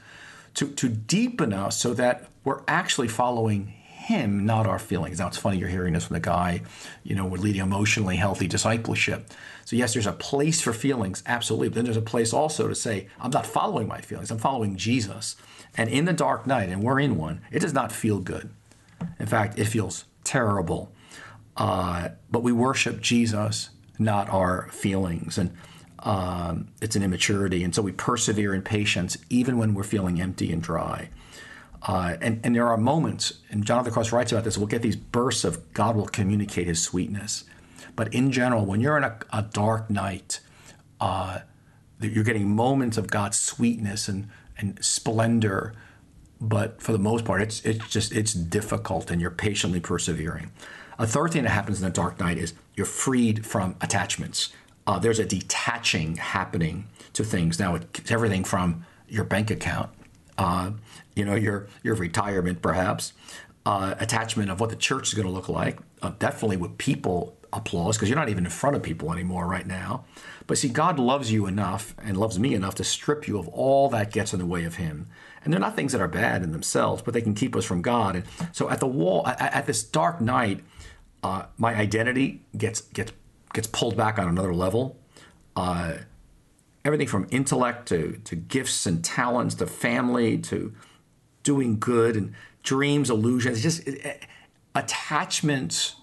to 0.53 0.67
to 0.67 0.87
deepen 0.87 1.51
us 1.51 1.77
so 1.77 1.93
that 1.95 2.29
we're 2.43 2.61
actually 2.67 3.07
following 3.07 3.73
him, 4.05 4.45
not 4.45 4.67
our 4.67 4.77
feelings. 4.77 5.17
Now 5.17 5.27
it's 5.27 5.37
funny 5.37 5.57
you're 5.57 5.67
hearing 5.67 5.93
this 5.93 6.05
from 6.05 6.13
the 6.13 6.19
guy, 6.19 6.61
you 7.03 7.15
know, 7.15 7.25
we're 7.25 7.39
leading 7.39 7.61
emotionally 7.61 8.17
healthy 8.17 8.47
discipleship. 8.47 9.31
So 9.65 9.75
yes, 9.75 9.93
there's 9.93 10.05
a 10.05 10.11
place 10.11 10.61
for 10.61 10.73
feelings, 10.73 11.23
absolutely. 11.25 11.69
But 11.69 11.75
then 11.75 11.85
there's 11.85 11.97
a 11.97 12.01
place 12.01 12.31
also 12.31 12.67
to 12.67 12.75
say, 12.75 13.07
I'm 13.19 13.31
not 13.31 13.47
following 13.47 13.87
my 13.87 14.01
feelings, 14.01 14.29
I'm 14.29 14.37
following 14.37 14.75
Jesus. 14.75 15.35
And 15.75 15.89
in 15.89 16.05
the 16.05 16.13
dark 16.13 16.47
night, 16.47 16.69
and 16.69 16.81
we're 16.81 16.99
in 16.99 17.17
one, 17.17 17.41
it 17.51 17.59
does 17.59 17.73
not 17.73 17.91
feel 17.91 18.19
good. 18.19 18.49
In 19.19 19.25
fact, 19.25 19.59
it 19.59 19.65
feels 19.65 20.05
terrible. 20.23 20.91
Uh, 21.57 22.09
but 22.31 22.43
we 22.43 22.51
worship 22.51 23.01
Jesus, 23.01 23.69
not 23.99 24.29
our 24.29 24.69
feelings. 24.69 25.37
And 25.37 25.55
um, 25.99 26.69
it's 26.81 26.95
an 26.95 27.03
immaturity. 27.03 27.63
And 27.63 27.73
so 27.75 27.81
we 27.81 27.91
persevere 27.91 28.53
in 28.53 28.61
patience 28.61 29.17
even 29.29 29.57
when 29.57 29.73
we're 29.73 29.83
feeling 29.83 30.21
empty 30.21 30.51
and 30.51 30.61
dry. 30.61 31.09
Uh, 31.87 32.17
and, 32.19 32.39
and 32.43 32.55
there 32.55 32.67
are 32.67 32.77
moments, 32.77 33.41
and 33.51 33.63
John 33.63 33.79
of 33.79 33.85
the 33.85 33.91
Cross 33.91 34.11
writes 34.11 34.31
about 34.31 34.43
this, 34.43 34.57
we'll 34.57 34.67
get 34.67 34.81
these 34.81 34.95
bursts 34.95 35.43
of 35.43 35.71
God 35.73 35.95
will 35.95 36.07
communicate 36.07 36.67
his 36.67 36.81
sweetness. 36.81 37.43
But 37.95 38.13
in 38.13 38.31
general, 38.31 38.65
when 38.65 38.81
you're 38.81 38.97
in 38.97 39.03
a, 39.03 39.19
a 39.31 39.43
dark 39.43 39.89
night, 39.89 40.39
uh, 40.99 41.39
you're 42.01 42.23
getting 42.23 42.49
moments 42.49 42.97
of 42.97 43.07
God's 43.07 43.39
sweetness 43.39 44.07
and, 44.07 44.29
and 44.57 44.83
splendor. 44.83 45.73
But 46.39 46.81
for 46.81 46.91
the 46.91 46.99
most 46.99 47.25
part, 47.25 47.41
it's, 47.41 47.63
it's 47.63 47.87
just, 47.89 48.11
it's 48.11 48.33
difficult 48.33 49.09
and 49.09 49.21
you're 49.21 49.31
patiently 49.31 49.79
persevering. 49.79 50.51
A 50.97 51.07
third 51.07 51.33
thing 51.33 51.43
that 51.43 51.49
happens 51.49 51.81
in 51.81 51.85
the 51.85 51.93
dark 51.93 52.19
night 52.19 52.37
is 52.37 52.53
you're 52.75 52.85
freed 52.85 53.45
from 53.45 53.75
attachments. 53.81 54.53
Uh, 54.87 54.99
there's 54.99 55.19
a 55.19 55.25
detaching 55.25 56.17
happening 56.17 56.87
to 57.13 57.23
things. 57.23 57.59
Now, 57.59 57.75
it's 57.75 58.11
everything 58.11 58.43
from 58.43 58.85
your 59.07 59.23
bank 59.23 59.51
account 59.51 59.89
uh, 60.37 60.71
you 61.15 61.25
know, 61.25 61.35
your 61.35 61.67
your 61.83 61.95
retirement, 61.95 62.61
perhaps, 62.61 63.13
uh, 63.65 63.95
attachment 63.99 64.49
of 64.49 64.59
what 64.59 64.69
the 64.69 64.75
church 64.75 65.09
is 65.09 65.13
going 65.13 65.27
to 65.27 65.33
look 65.33 65.49
like. 65.49 65.79
Uh, 66.01 66.11
definitely 66.19 66.57
with 66.57 66.77
people 66.77 67.34
applause 67.53 67.97
because 67.97 68.09
you're 68.09 68.17
not 68.17 68.29
even 68.29 68.45
in 68.45 68.51
front 68.51 68.75
of 68.75 68.83
people 68.83 69.11
anymore 69.11 69.47
right 69.47 69.65
now. 69.65 70.05
But 70.47 70.57
see, 70.57 70.69
God 70.69 70.99
loves 70.99 71.31
you 71.31 71.47
enough 71.47 71.95
and 72.01 72.17
loves 72.17 72.37
me 72.39 72.53
enough 72.53 72.75
to 72.75 72.83
strip 72.83 73.27
you 73.27 73.37
of 73.37 73.47
all 73.49 73.89
that 73.89 74.11
gets 74.11 74.33
in 74.33 74.39
the 74.39 74.45
way 74.45 74.63
of 74.63 74.75
Him. 74.75 75.07
And 75.43 75.53
they're 75.53 75.59
not 75.59 75.75
things 75.75 75.91
that 75.91 76.01
are 76.01 76.07
bad 76.07 76.43
in 76.43 76.51
themselves, 76.51 77.01
but 77.01 77.13
they 77.13 77.21
can 77.21 77.33
keep 77.33 77.55
us 77.55 77.65
from 77.65 77.81
God. 77.81 78.15
And 78.15 78.25
so 78.51 78.69
at 78.69 78.79
the 78.79 78.87
wall, 78.87 79.27
at, 79.27 79.39
at 79.41 79.65
this 79.65 79.83
dark 79.83 80.21
night, 80.21 80.63
uh, 81.23 81.45
my 81.57 81.75
identity 81.75 82.43
gets 82.57 82.81
gets 82.81 83.11
gets 83.53 83.67
pulled 83.67 83.95
back 83.95 84.19
on 84.19 84.27
another 84.27 84.53
level. 84.53 84.97
Uh, 85.55 85.93
everything 86.83 87.07
from 87.07 87.27
intellect 87.31 87.87
to, 87.87 88.19
to 88.25 88.35
gifts 88.35 88.85
and 88.85 89.03
talents 89.03 89.55
to 89.55 89.65
family 89.65 90.37
to 90.37 90.73
doing 91.43 91.79
good 91.79 92.15
and 92.15 92.33
dreams, 92.63 93.09
illusions. 93.09 93.61
Just 93.63 93.87
it, 93.87 94.23
attachments 94.75 95.95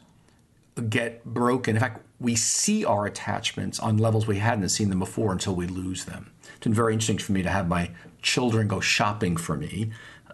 get 0.89 1.25
broken. 1.25 1.77
In 1.77 1.81
fact, 1.81 2.03
we 2.21 2.37
see 2.37 2.85
our 2.85 3.07
attachments 3.07 3.79
on 3.81 3.99
levels 3.99 4.27
we 4.27 4.39
hadn't 4.39 4.69
seen 4.71 4.89
them 4.91 5.01
before 5.01 5.33
until 5.33 5.55
we 5.55 5.67
lose 5.67 6.05
them. 6.05 6.31
It's 6.43 6.65
been 6.65 6.75
very 6.75 6.93
interesting 6.93 7.19
for 7.19 7.33
me 7.33 7.43
to 7.43 7.51
have 7.51 7.69
my 7.69 7.91
children 8.23 8.69
go 8.69 8.81
shopping 8.81 9.37
for 9.37 9.57
me 9.57 9.91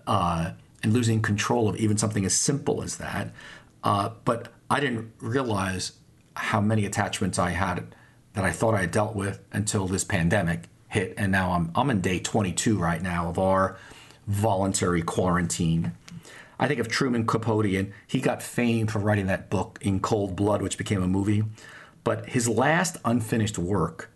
uh, 0.07 0.53
and 0.83 0.93
losing 0.93 1.23
control 1.23 1.69
of 1.69 1.77
even 1.77 1.97
something 1.97 2.25
as 2.25 2.35
simple 2.35 2.83
as 2.83 2.99
that. 2.99 3.33
Uh, 3.83 4.11
but 4.25 4.53
I 4.71 4.81
didn't 4.81 5.13
realize 5.21 5.93
how 6.37 6.61
many 6.61 6.85
attachments 6.85 7.39
I 7.39 7.51
had 7.51 7.95
that 8.35 8.45
I 8.45 8.53
thought 8.53 8.75
I 8.75 8.83
had 8.83 8.91
dealt 8.91 9.17
with 9.17 9.43
until 9.53 9.89
this 9.89 10.05
pandemic 10.05 10.65
hit. 10.89 11.15
And 11.17 11.33
now 11.33 11.53
I'm, 11.53 11.73
I'm 11.75 11.91
in 11.91 12.01
day 12.01 12.21
22 12.21 12.79
right 12.79 13.03
now 13.03 13.29
of 13.29 13.39
our 13.39 13.77
voluntary 14.27 15.03
quarantine. 15.03 15.93
I 16.59 16.67
think 16.67 16.81
of 16.81 16.89
Truman 16.89 17.27
Capote, 17.27 17.67
and 17.67 17.93
he 18.07 18.21
got 18.21 18.43
famed 18.43 18.91
for 18.91 18.99
writing 18.99 19.27
that 19.27 19.49
book 19.49 19.79
in 19.81 20.01
cold 20.01 20.35
blood, 20.35 20.61
which 20.61 20.77
became 20.77 21.03
a 21.03 21.09
movie. 21.09 21.45
But 22.05 22.31
his 22.31 22.49
last 22.49 22.97
unfinished 23.05 23.59
work, 23.59 24.11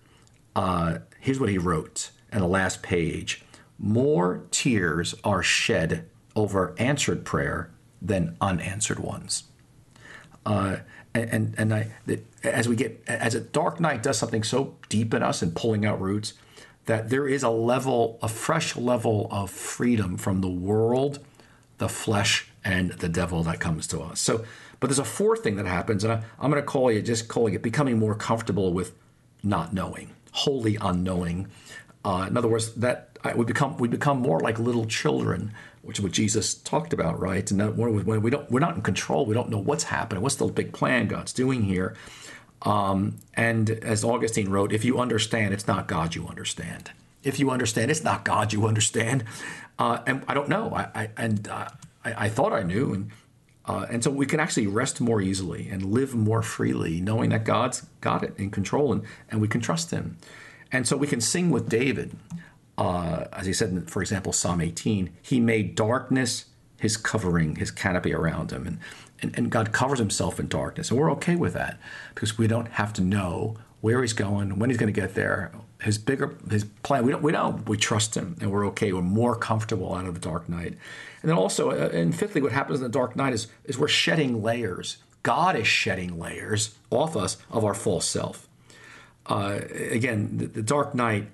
uh, 0.56 0.98
here's 1.20 1.38
what 1.38 1.48
he 1.50 1.58
wrote. 1.58 2.10
and 2.30 2.42
the 2.42 2.48
last 2.48 2.82
page, 2.82 3.44
more 3.78 4.44
tears 4.50 5.14
are 5.22 5.42
shed 5.42 6.08
over 6.34 6.74
answered 6.78 7.26
prayer 7.26 7.70
than 8.00 8.36
unanswered 8.40 8.98
ones. 8.98 9.44
Uh, 10.46 10.78
and 11.14 11.54
and 11.58 11.74
I, 11.74 11.92
as 12.42 12.68
we 12.68 12.74
get 12.74 13.02
as 13.06 13.34
a 13.34 13.40
dark 13.40 13.80
night 13.80 14.02
does 14.02 14.16
something 14.18 14.42
so 14.42 14.76
deep 14.88 15.12
in 15.12 15.22
us 15.22 15.42
and 15.42 15.54
pulling 15.54 15.84
out 15.84 16.00
roots, 16.00 16.32
that 16.86 17.10
there 17.10 17.28
is 17.28 17.42
a 17.42 17.50
level, 17.50 18.18
a 18.22 18.28
fresh 18.28 18.76
level 18.76 19.28
of 19.30 19.50
freedom 19.50 20.16
from 20.16 20.40
the 20.40 20.48
world, 20.48 21.18
the 21.78 21.88
flesh, 21.88 22.48
and 22.64 22.92
the 22.92 23.08
devil 23.08 23.42
that 23.42 23.60
comes 23.60 23.86
to 23.88 24.00
us. 24.00 24.20
So, 24.20 24.44
but 24.80 24.88
there's 24.88 24.98
a 24.98 25.04
fourth 25.04 25.42
thing 25.42 25.56
that 25.56 25.66
happens, 25.66 26.04
and 26.04 26.12
I, 26.12 26.16
am 26.42 26.50
going 26.50 26.62
to 26.62 26.62
call 26.62 26.90
you 26.90 27.02
just 27.02 27.28
calling 27.28 27.54
it 27.54 27.62
becoming 27.62 27.98
more 27.98 28.14
comfortable 28.14 28.72
with 28.72 28.92
not 29.42 29.72
knowing, 29.72 30.10
wholly 30.32 30.76
unknowing. 30.80 31.48
Uh, 32.04 32.26
in 32.28 32.36
other 32.36 32.48
words, 32.48 32.72
that 32.74 33.18
I, 33.24 33.34
we 33.34 33.44
become 33.44 33.76
we 33.78 33.88
become 33.88 34.20
more 34.20 34.40
like 34.40 34.58
little 34.58 34.86
children, 34.86 35.52
which 35.82 35.98
is 35.98 36.02
what 36.02 36.12
Jesus 36.12 36.54
talked 36.54 36.92
about, 36.92 37.20
right? 37.20 37.48
And 37.50 37.76
when 37.76 38.22
we 38.22 38.30
don't, 38.30 38.50
we're 38.50 38.60
not 38.60 38.74
in 38.74 38.82
control. 38.82 39.26
We 39.26 39.34
don't 39.34 39.50
know 39.50 39.58
what's 39.58 39.84
happening. 39.84 40.22
What's 40.22 40.36
the 40.36 40.46
big 40.46 40.72
plan 40.72 41.08
God's 41.08 41.32
doing 41.32 41.62
here? 41.62 41.94
Um, 42.62 43.16
and 43.34 43.70
as 43.70 44.04
Augustine 44.04 44.48
wrote, 44.48 44.72
if 44.72 44.84
you 44.84 44.98
understand, 44.98 45.52
it's 45.52 45.66
not 45.66 45.88
God 45.88 46.14
you 46.14 46.28
understand. 46.28 46.92
If 47.24 47.38
you 47.38 47.50
understand, 47.50 47.90
it's 47.90 48.04
not 48.04 48.24
God 48.24 48.52
you 48.52 48.66
understand. 48.66 49.24
Uh, 49.78 49.98
and 50.06 50.24
I 50.28 50.34
don't 50.34 50.48
know. 50.48 50.72
I, 50.74 50.88
I 50.94 51.10
and 51.16 51.48
uh, 51.48 51.68
I, 52.04 52.26
I, 52.26 52.28
thought 52.28 52.52
I 52.52 52.62
knew, 52.62 52.92
and 52.92 53.10
uh, 53.64 53.86
and 53.90 54.04
so 54.04 54.10
we 54.10 54.26
can 54.26 54.40
actually 54.40 54.66
rest 54.66 55.00
more 55.00 55.20
easily 55.20 55.68
and 55.68 55.84
live 55.84 56.14
more 56.14 56.42
freely, 56.42 57.00
knowing 57.00 57.30
that 57.30 57.44
God's 57.44 57.86
got 58.00 58.22
it 58.22 58.34
in 58.36 58.50
control, 58.50 58.92
and 58.92 59.02
and 59.30 59.40
we 59.40 59.48
can 59.48 59.60
trust 59.60 59.90
Him. 59.90 60.18
And 60.70 60.86
so 60.86 60.96
we 60.96 61.06
can 61.06 61.20
sing 61.20 61.50
with 61.50 61.68
David, 61.68 62.16
uh, 62.78 63.24
as 63.32 63.46
he 63.46 63.52
said, 63.52 63.70
in, 63.70 63.86
for 63.86 64.00
example, 64.00 64.32
Psalm 64.32 64.60
18. 64.60 65.10
He 65.20 65.38
made 65.38 65.74
darkness 65.74 66.46
his 66.78 66.96
covering, 66.96 67.56
his 67.56 67.70
canopy 67.70 68.12
around 68.12 68.50
him, 68.50 68.66
and 68.66 68.78
and, 69.22 69.38
and 69.38 69.50
God 69.50 69.72
covers 69.72 70.00
himself 70.00 70.40
in 70.40 70.48
darkness. 70.48 70.90
And 70.90 70.98
we're 70.98 71.12
okay 71.12 71.36
with 71.36 71.52
that 71.54 71.78
because 72.14 72.36
we 72.36 72.48
don't 72.48 72.68
have 72.72 72.92
to 72.94 73.02
know 73.02 73.56
where 73.82 74.00
he's 74.00 74.12
going, 74.12 74.58
when 74.58 74.70
he's 74.70 74.78
going 74.78 74.92
to 74.92 74.98
get 74.98 75.14
there, 75.14 75.52
his 75.82 75.98
bigger 75.98 76.36
his 76.48 76.64
plan. 76.64 77.04
We 77.04 77.12
don't 77.12 77.22
we 77.22 77.32
don't 77.32 77.68
we 77.68 77.76
trust 77.76 78.16
him, 78.16 78.36
and 78.40 78.50
we're 78.50 78.66
okay. 78.68 78.92
We're 78.92 79.02
more 79.02 79.36
comfortable 79.36 79.94
out 79.94 80.06
of 80.06 80.14
the 80.14 80.20
dark 80.20 80.48
night. 80.48 80.78
And 81.20 81.30
then 81.30 81.36
also, 81.36 81.70
uh, 81.70 81.90
and 81.92 82.16
fifthly, 82.16 82.40
what 82.40 82.52
happens 82.52 82.78
in 82.78 82.84
the 82.84 82.88
dark 82.88 83.16
night 83.16 83.34
is 83.34 83.48
is 83.64 83.76
we're 83.76 83.88
shedding 83.88 84.42
layers. 84.42 84.96
God 85.24 85.56
is 85.56 85.66
shedding 85.66 86.18
layers 86.18 86.74
off 86.90 87.16
us 87.16 87.36
of 87.50 87.64
our 87.64 87.74
false 87.74 88.06
self. 88.08 88.48
Uh, 89.26 89.60
again, 89.90 90.36
the, 90.36 90.46
the 90.46 90.62
dark 90.62 90.94
night, 90.94 91.26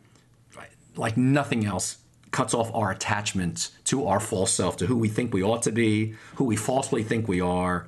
like 0.97 1.17
nothing 1.17 1.65
else, 1.65 1.99
cuts 2.31 2.55
off 2.55 2.71
our 2.75 2.91
attachments 2.91 3.73
to 3.85 4.07
our 4.07 4.21
false 4.21 4.53
self, 4.53 4.77
to 4.79 4.87
who 4.87 4.97
we 4.97 5.09
think 5.09 5.33
we 5.33 5.43
ought 5.43 5.63
to 5.63 5.73
be, 5.73 6.15
who 6.37 6.45
we 6.45 6.57
falsely 6.57 7.03
think 7.03 7.29
we 7.29 7.41
are. 7.41 7.87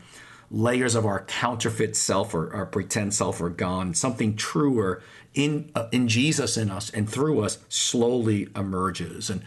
Layers 0.50 0.94
of 0.94 1.06
our 1.06 1.24
counterfeit 1.24 1.96
self 1.96 2.34
or 2.34 2.52
our 2.52 2.66
pretend 2.66 3.14
self 3.14 3.40
are 3.40 3.50
gone. 3.50 3.94
Something 3.94 4.34
truer 4.36 5.02
in 5.34 5.70
uh, 5.74 5.88
in 5.92 6.08
Jesus 6.08 6.56
in 6.56 6.70
us 6.70 6.90
and 6.90 7.08
through 7.08 7.40
us 7.40 7.58
slowly 7.68 8.48
emerges. 8.56 9.30
And 9.30 9.42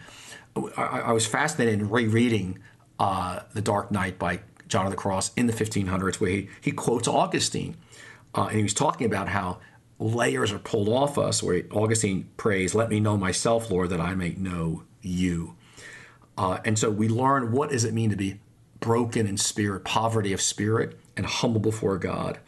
I, 0.76 1.00
I 1.00 1.12
was 1.12 1.26
fascinated 1.26 1.80
in 1.80 1.90
rereading 1.90 2.58
uh, 2.98 3.40
The 3.52 3.60
Dark 3.60 3.90
Night 3.90 4.18
by 4.18 4.40
John 4.68 4.86
of 4.86 4.92
the 4.92 4.96
Cross 4.96 5.32
in 5.36 5.46
the 5.46 5.52
1500s, 5.52 6.20
where 6.20 6.30
he, 6.30 6.48
he 6.60 6.72
quotes 6.72 7.06
Augustine. 7.08 7.76
Uh, 8.34 8.46
and 8.48 8.56
he 8.56 8.62
was 8.62 8.74
talking 8.74 9.06
about 9.06 9.28
how 9.28 9.58
layers 9.98 10.52
are 10.52 10.58
pulled 10.58 10.88
off 10.88 11.18
us, 11.18 11.42
where 11.42 11.62
Augustine 11.70 12.28
prays, 12.36 12.74
Let 12.74 12.88
me 12.88 13.00
know 13.00 13.16
myself, 13.16 13.70
Lord, 13.70 13.90
that 13.90 14.00
I 14.00 14.14
may 14.14 14.30
know 14.30 14.82
you. 15.02 15.54
Uh, 16.36 16.58
and 16.64 16.78
so 16.78 16.90
we 16.90 17.08
learn 17.08 17.52
what 17.52 17.70
does 17.70 17.84
it 17.84 17.94
mean 17.94 18.10
to 18.10 18.16
be 18.16 18.40
broken 18.84 19.26
in 19.26 19.38
spirit, 19.38 19.82
poverty 19.82 20.34
of 20.34 20.42
spirit, 20.42 20.98
and 21.16 21.24
humble 21.24 21.60
before 21.60 21.96
God. 21.96 22.38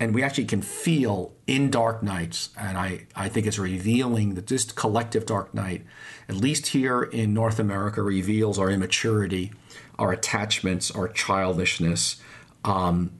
And 0.00 0.12
we 0.12 0.24
actually 0.24 0.46
can 0.46 0.60
feel 0.60 1.32
in 1.46 1.70
dark 1.70 2.02
nights, 2.02 2.50
and 2.58 2.76
I, 2.76 3.06
I 3.14 3.28
think 3.28 3.46
it's 3.46 3.60
revealing 3.60 4.34
that 4.34 4.48
this 4.48 4.64
collective 4.72 5.24
dark 5.24 5.54
night, 5.54 5.84
at 6.28 6.34
least 6.34 6.68
here 6.68 7.02
in 7.02 7.32
North 7.32 7.60
America, 7.60 8.02
reveals 8.02 8.58
our 8.58 8.70
immaturity, 8.70 9.52
our 9.96 10.10
attachments, 10.10 10.90
our 10.90 11.06
childishness, 11.06 12.20
um, 12.64 13.12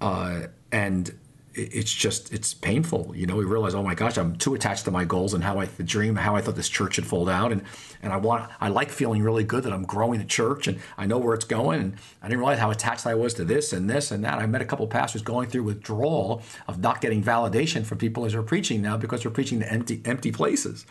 uh, 0.00 0.42
and 0.70 1.18
it's 1.54 1.92
just 1.92 2.32
it's 2.32 2.54
painful 2.54 3.12
you 3.14 3.26
know? 3.26 3.36
We 3.36 3.44
realize 3.44 3.74
oh 3.74 3.82
my 3.82 3.94
gosh 3.94 4.16
i'm 4.18 4.36
too 4.36 4.54
attached 4.54 4.84
to 4.84 4.90
my 4.90 5.04
goals 5.04 5.34
and 5.34 5.42
how 5.42 5.58
i 5.58 5.66
the 5.66 5.82
dream 5.82 6.16
how 6.16 6.36
i 6.36 6.40
thought 6.40 6.56
this 6.56 6.68
church 6.68 6.94
should 6.94 7.06
fold 7.06 7.28
out. 7.28 7.52
And 7.52 7.62
and 8.02 8.12
i 8.12 8.16
want 8.16 8.50
i 8.60 8.68
like 8.68 8.90
feeling 8.90 9.22
really 9.22 9.44
good 9.44 9.64
that 9.64 9.72
i'm 9.72 9.84
growing 9.84 10.18
the 10.18 10.26
church 10.26 10.66
and 10.66 10.78
i 10.96 11.06
know 11.06 11.18
where 11.18 11.34
it's 11.34 11.44
going. 11.44 11.80
And 11.80 11.96
i 12.22 12.28
didn't 12.28 12.40
realize 12.40 12.58
how 12.58 12.70
attached 12.70 13.06
i 13.06 13.14
was 13.14 13.34
to 13.34 13.44
this 13.44 13.72
and 13.72 13.88
this 13.88 14.10
and 14.10 14.24
that. 14.24 14.38
I 14.38 14.46
met 14.46 14.62
a 14.62 14.66
couple 14.66 14.86
pastors 14.86 15.22
going 15.22 15.48
through 15.48 15.64
withdrawal 15.64 16.42
of 16.68 16.78
not 16.80 17.00
getting 17.00 17.22
validation 17.22 17.84
from 17.84 17.98
people 17.98 18.24
as 18.24 18.32
they're 18.32 18.42
preaching 18.42 18.82
now 18.82 18.96
because 18.96 19.22
they're 19.22 19.30
preaching 19.30 19.60
to 19.60 19.72
empty 19.72 20.00
empty 20.04 20.32
places 20.32 20.86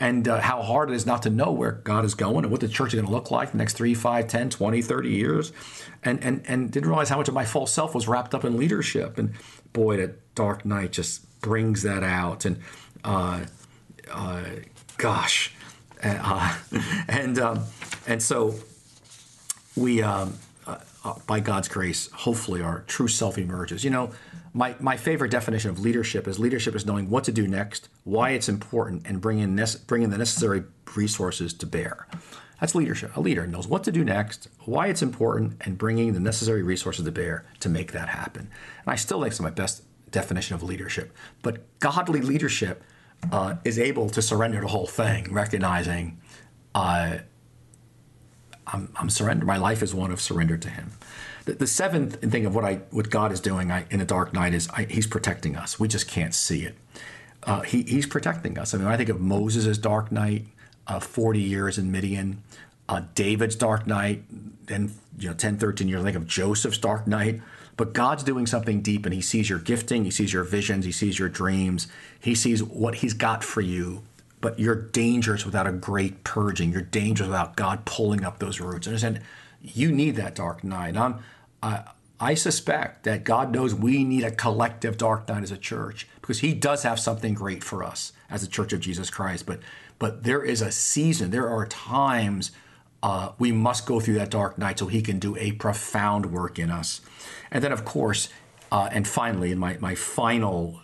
and 0.00 0.28
uh, 0.28 0.40
how 0.40 0.62
hard 0.62 0.90
it 0.90 0.94
is 0.94 1.06
not 1.06 1.22
to 1.22 1.30
know 1.30 1.50
where 1.50 1.72
God 1.72 2.04
is 2.04 2.14
going 2.14 2.44
and 2.44 2.50
what 2.50 2.60
the 2.60 2.68
church 2.68 2.88
is 2.88 2.94
going 2.94 3.06
to 3.06 3.12
look 3.12 3.30
like 3.30 3.52
the 3.52 3.58
next 3.58 3.74
3, 3.74 3.94
5, 3.94 4.28
10, 4.28 4.50
20, 4.50 4.82
30 4.82 5.08
years. 5.08 5.52
And, 6.04 6.22
and, 6.22 6.42
and 6.46 6.70
didn't 6.70 6.88
realize 6.88 7.08
how 7.08 7.16
much 7.16 7.26
of 7.26 7.34
my 7.34 7.44
false 7.44 7.72
self 7.72 7.94
was 7.94 8.06
wrapped 8.06 8.32
up 8.32 8.44
in 8.44 8.56
leadership. 8.56 9.18
And 9.18 9.32
boy, 9.72 9.96
that 9.96 10.34
Dark 10.36 10.64
Night 10.64 10.92
just 10.92 11.40
brings 11.40 11.82
that 11.82 12.04
out. 12.04 12.44
And 12.44 12.60
uh, 13.02 13.46
uh, 14.10 14.44
gosh, 14.96 15.52
uh, 16.02 16.56
and 17.08 17.38
um, 17.38 17.64
and 18.06 18.22
so 18.22 18.54
we, 19.76 20.02
um, 20.02 20.34
uh, 20.66 20.78
uh, 21.04 21.14
by 21.26 21.40
God's 21.40 21.68
grace, 21.68 22.10
hopefully 22.12 22.62
our 22.62 22.80
true 22.86 23.08
self 23.08 23.38
emerges. 23.38 23.84
You 23.84 23.90
know, 23.90 24.12
my 24.52 24.74
my 24.80 24.96
favorite 24.96 25.30
definition 25.30 25.70
of 25.70 25.78
leadership 25.78 26.26
is 26.26 26.38
leadership 26.38 26.74
is 26.74 26.86
knowing 26.86 27.10
what 27.10 27.24
to 27.24 27.32
do 27.32 27.46
next, 27.46 27.88
why 28.04 28.30
it's 28.30 28.48
important, 28.48 29.06
and 29.06 29.20
bringing 29.20 29.56
nece- 29.56 29.86
bringing 29.86 30.10
the 30.10 30.18
necessary 30.18 30.64
resources 30.94 31.52
to 31.54 31.66
bear. 31.66 32.06
That's 32.60 32.74
leadership. 32.74 33.16
A 33.16 33.20
leader 33.20 33.46
knows 33.46 33.68
what 33.68 33.84
to 33.84 33.92
do 33.92 34.04
next, 34.04 34.48
why 34.64 34.88
it's 34.88 35.02
important, 35.02 35.56
and 35.60 35.78
bringing 35.78 36.12
the 36.12 36.20
necessary 36.20 36.62
resources 36.62 37.04
to 37.04 37.12
bear 37.12 37.46
to 37.60 37.68
make 37.68 37.92
that 37.92 38.08
happen. 38.08 38.42
And 38.84 38.92
I 38.92 38.96
still 38.96 39.20
think 39.20 39.30
it's 39.30 39.40
my 39.40 39.50
best 39.50 39.84
definition 40.10 40.56
of 40.56 40.62
leadership. 40.62 41.14
But 41.42 41.78
godly 41.78 42.20
leadership 42.20 42.82
uh, 43.30 43.56
is 43.64 43.78
able 43.78 44.10
to 44.10 44.22
surrender 44.22 44.60
the 44.60 44.68
whole 44.68 44.86
thing, 44.86 45.32
recognizing 45.32 46.20
uh, 46.74 47.18
I'm, 48.66 48.92
I'm 48.96 49.10
surrendered. 49.10 49.46
My 49.46 49.56
life 49.56 49.82
is 49.82 49.94
one 49.94 50.10
of 50.10 50.20
surrender 50.20 50.56
to 50.56 50.68
Him. 50.68 50.92
The, 51.48 51.54
the 51.54 51.66
seventh 51.66 52.20
thing 52.30 52.44
of 52.44 52.54
what 52.54 52.66
I 52.66 52.74
what 52.90 53.08
God 53.08 53.32
is 53.32 53.40
doing 53.40 53.70
I, 53.72 53.86
in 53.90 54.02
a 54.02 54.04
dark 54.04 54.34
night 54.34 54.52
is 54.52 54.68
I, 54.68 54.84
He's 54.84 55.06
protecting 55.06 55.56
us. 55.56 55.80
We 55.80 55.88
just 55.88 56.06
can't 56.06 56.34
see 56.34 56.64
it. 56.64 56.76
Uh, 57.42 57.62
he, 57.62 57.84
he's 57.84 58.06
protecting 58.06 58.58
us. 58.58 58.74
I 58.74 58.78
mean, 58.78 58.86
I 58.86 58.98
think 58.98 59.08
of 59.08 59.18
Moses' 59.18 59.78
dark 59.78 60.12
night 60.12 60.44
uh, 60.86 61.00
40 61.00 61.40
years 61.40 61.78
in 61.78 61.90
Midian, 61.90 62.42
uh, 62.86 63.00
David's 63.14 63.56
dark 63.56 63.86
night, 63.86 64.24
then 64.66 64.92
you 65.18 65.28
know 65.28 65.34
10, 65.34 65.56
13 65.56 65.88
years. 65.88 66.02
I 66.02 66.04
think 66.04 66.16
of 66.16 66.26
Joseph's 66.26 66.76
dark 66.76 67.06
night. 67.06 67.40
But 67.78 67.94
God's 67.94 68.24
doing 68.24 68.46
something 68.46 68.82
deep, 68.82 69.06
and 69.06 69.14
He 69.14 69.22
sees 69.22 69.48
your 69.48 69.58
gifting, 69.58 70.04
He 70.04 70.10
sees 70.10 70.34
your 70.34 70.44
visions, 70.44 70.84
He 70.84 70.92
sees 70.92 71.18
your 71.18 71.30
dreams, 71.30 71.88
He 72.20 72.34
sees 72.34 72.62
what 72.62 72.96
He's 72.96 73.14
got 73.14 73.42
for 73.42 73.62
you. 73.62 74.02
But 74.42 74.58
you're 74.60 74.74
dangerous 74.74 75.46
without 75.46 75.66
a 75.66 75.72
great 75.72 76.24
purging. 76.24 76.72
You're 76.72 76.82
dangerous 76.82 77.28
without 77.28 77.56
God 77.56 77.86
pulling 77.86 78.22
up 78.22 78.38
those 78.38 78.60
roots. 78.60 78.86
And 78.86 78.94
I 78.94 78.98
said, 78.98 79.22
you 79.62 79.90
need 79.90 80.16
that 80.16 80.34
dark 80.34 80.62
night. 80.62 80.96
I'm, 80.96 81.22
I, 81.62 82.34
suspect 82.34 83.04
that 83.04 83.24
God 83.24 83.52
knows 83.52 83.74
we 83.74 84.04
need 84.04 84.24
a 84.24 84.30
collective 84.30 84.96
dark 84.98 85.28
night 85.28 85.42
as 85.42 85.50
a 85.50 85.58
church 85.58 86.06
because 86.20 86.40
He 86.40 86.54
does 86.54 86.82
have 86.82 87.00
something 87.00 87.34
great 87.34 87.64
for 87.64 87.82
us 87.82 88.12
as 88.30 88.42
a 88.42 88.48
Church 88.48 88.72
of 88.72 88.80
Jesus 88.80 89.10
Christ. 89.10 89.46
But 89.46 89.60
but 89.98 90.22
there 90.22 90.42
is 90.42 90.62
a 90.62 90.70
season, 90.70 91.30
there 91.30 91.48
are 91.48 91.66
times 91.66 92.52
uh, 93.02 93.32
we 93.38 93.52
must 93.52 93.86
go 93.86 94.00
through 94.00 94.14
that 94.14 94.30
dark 94.30 94.58
night 94.58 94.78
so 94.78 94.86
he 94.86 95.02
can 95.02 95.18
do 95.18 95.36
a 95.36 95.52
profound 95.52 96.26
work 96.26 96.58
in 96.58 96.70
us. 96.70 97.00
And 97.50 97.62
then, 97.62 97.72
of 97.72 97.84
course, 97.84 98.28
uh, 98.72 98.88
and 98.92 99.06
finally, 99.06 99.52
in 99.52 99.58
my, 99.58 99.76
my 99.78 99.94
final 99.94 100.80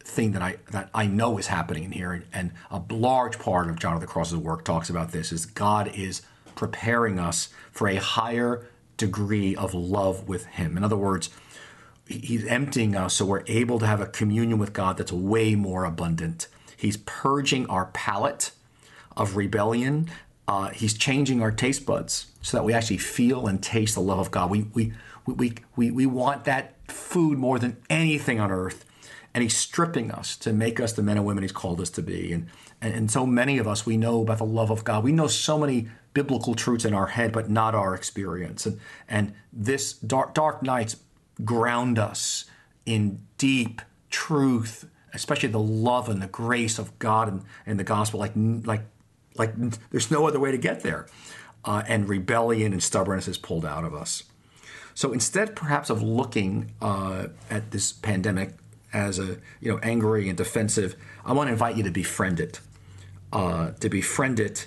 thing 0.00 0.32
that 0.32 0.42
I 0.42 0.56
that 0.70 0.90
I 0.94 1.06
know 1.06 1.38
is 1.38 1.46
happening 1.46 1.84
in 1.84 1.92
here, 1.92 2.12
and, 2.12 2.24
and 2.32 2.52
a 2.70 2.82
large 2.92 3.38
part 3.38 3.68
of 3.68 3.78
John 3.78 3.94
of 3.94 4.00
the 4.00 4.06
Cross's 4.06 4.36
work 4.36 4.64
talks 4.64 4.90
about 4.90 5.12
this, 5.12 5.32
is 5.32 5.46
God 5.46 5.90
is 5.94 6.22
preparing 6.54 7.18
us 7.18 7.48
for 7.72 7.88
a 7.88 7.96
higher 7.96 8.68
degree 8.96 9.54
of 9.56 9.74
love 9.74 10.28
with 10.28 10.46
Him. 10.46 10.76
In 10.76 10.84
other 10.84 10.96
words, 10.96 11.30
He's 12.06 12.44
emptying 12.46 12.94
us 12.94 13.14
so 13.14 13.24
we're 13.24 13.44
able 13.46 13.78
to 13.78 13.86
have 13.86 14.00
a 14.00 14.06
communion 14.06 14.58
with 14.58 14.72
God 14.74 14.98
that's 14.98 15.12
way 15.12 15.54
more 15.54 15.84
abundant. 15.84 16.48
He's 16.76 16.98
purging 16.98 17.66
our 17.66 17.86
palate 17.86 18.50
of 19.16 19.36
rebellion. 19.36 20.10
Uh, 20.46 20.68
he's 20.68 20.92
changing 20.92 21.40
our 21.40 21.50
taste 21.50 21.86
buds 21.86 22.26
so 22.42 22.58
that 22.58 22.64
we 22.64 22.74
actually 22.74 22.98
feel 22.98 23.46
and 23.46 23.62
taste 23.62 23.94
the 23.94 24.02
love 24.02 24.18
of 24.18 24.30
God. 24.30 24.50
We, 24.50 24.66
we, 24.74 24.92
we, 25.26 25.54
we, 25.76 25.90
we 25.90 26.04
want 26.04 26.44
that 26.44 26.74
food 26.88 27.38
more 27.38 27.58
than 27.58 27.78
anything 27.88 28.38
on 28.38 28.50
earth. 28.50 28.84
and 29.32 29.42
He's 29.42 29.56
stripping 29.56 30.10
us 30.10 30.36
to 30.38 30.52
make 30.52 30.78
us 30.78 30.92
the 30.92 31.02
men 31.02 31.16
and 31.16 31.24
women 31.24 31.42
He's 31.42 31.52
called 31.52 31.80
us 31.80 31.88
to 31.90 32.02
be. 32.02 32.32
And, 32.32 32.48
and, 32.82 32.94
and 32.94 33.10
so 33.10 33.24
many 33.24 33.56
of 33.56 33.66
us, 33.66 33.86
we 33.86 33.96
know 33.96 34.20
about 34.20 34.38
the 34.38 34.44
love 34.44 34.70
of 34.70 34.84
God. 34.84 35.02
We 35.02 35.12
know 35.12 35.26
so 35.26 35.58
many 35.58 35.88
biblical 36.14 36.54
truths 36.54 36.84
in 36.84 36.94
our 36.94 37.08
head, 37.08 37.32
but 37.32 37.50
not 37.50 37.74
our 37.74 37.94
experience. 37.94 38.64
And, 38.64 38.80
and 39.08 39.34
this 39.52 39.92
dark, 39.92 40.32
dark 40.32 40.62
nights 40.62 40.96
ground 41.44 41.98
us 41.98 42.46
in 42.86 43.20
deep 43.36 43.82
truth, 44.10 44.88
especially 45.12 45.48
the 45.48 45.58
love 45.58 46.08
and 46.08 46.22
the 46.22 46.28
grace 46.28 46.78
of 46.78 46.98
God 46.98 47.28
and, 47.28 47.42
and 47.66 47.78
the 47.78 47.84
gospel, 47.84 48.20
like, 48.20 48.32
like, 48.36 48.82
like 49.36 49.52
there's 49.90 50.10
no 50.10 50.26
other 50.26 50.40
way 50.40 50.50
to 50.52 50.58
get 50.58 50.80
there. 50.80 51.06
Uh, 51.64 51.82
and 51.88 52.08
rebellion 52.08 52.72
and 52.72 52.82
stubbornness 52.82 53.26
is 53.26 53.38
pulled 53.38 53.64
out 53.64 53.84
of 53.84 53.94
us. 53.94 54.22
So 54.94 55.12
instead, 55.12 55.56
perhaps 55.56 55.90
of 55.90 56.02
looking 56.02 56.72
uh, 56.80 57.28
at 57.50 57.70
this 57.72 57.92
pandemic 57.92 58.50
as 58.92 59.18
a 59.18 59.38
you 59.60 59.72
know 59.72 59.78
angry 59.82 60.28
and 60.28 60.38
defensive, 60.38 60.94
I 61.24 61.32
want 61.32 61.48
to 61.48 61.52
invite 61.52 61.76
you 61.76 61.82
to 61.82 61.90
befriend 61.90 62.38
it, 62.38 62.60
uh, 63.32 63.72
to 63.80 63.88
befriend 63.88 64.38
it. 64.40 64.66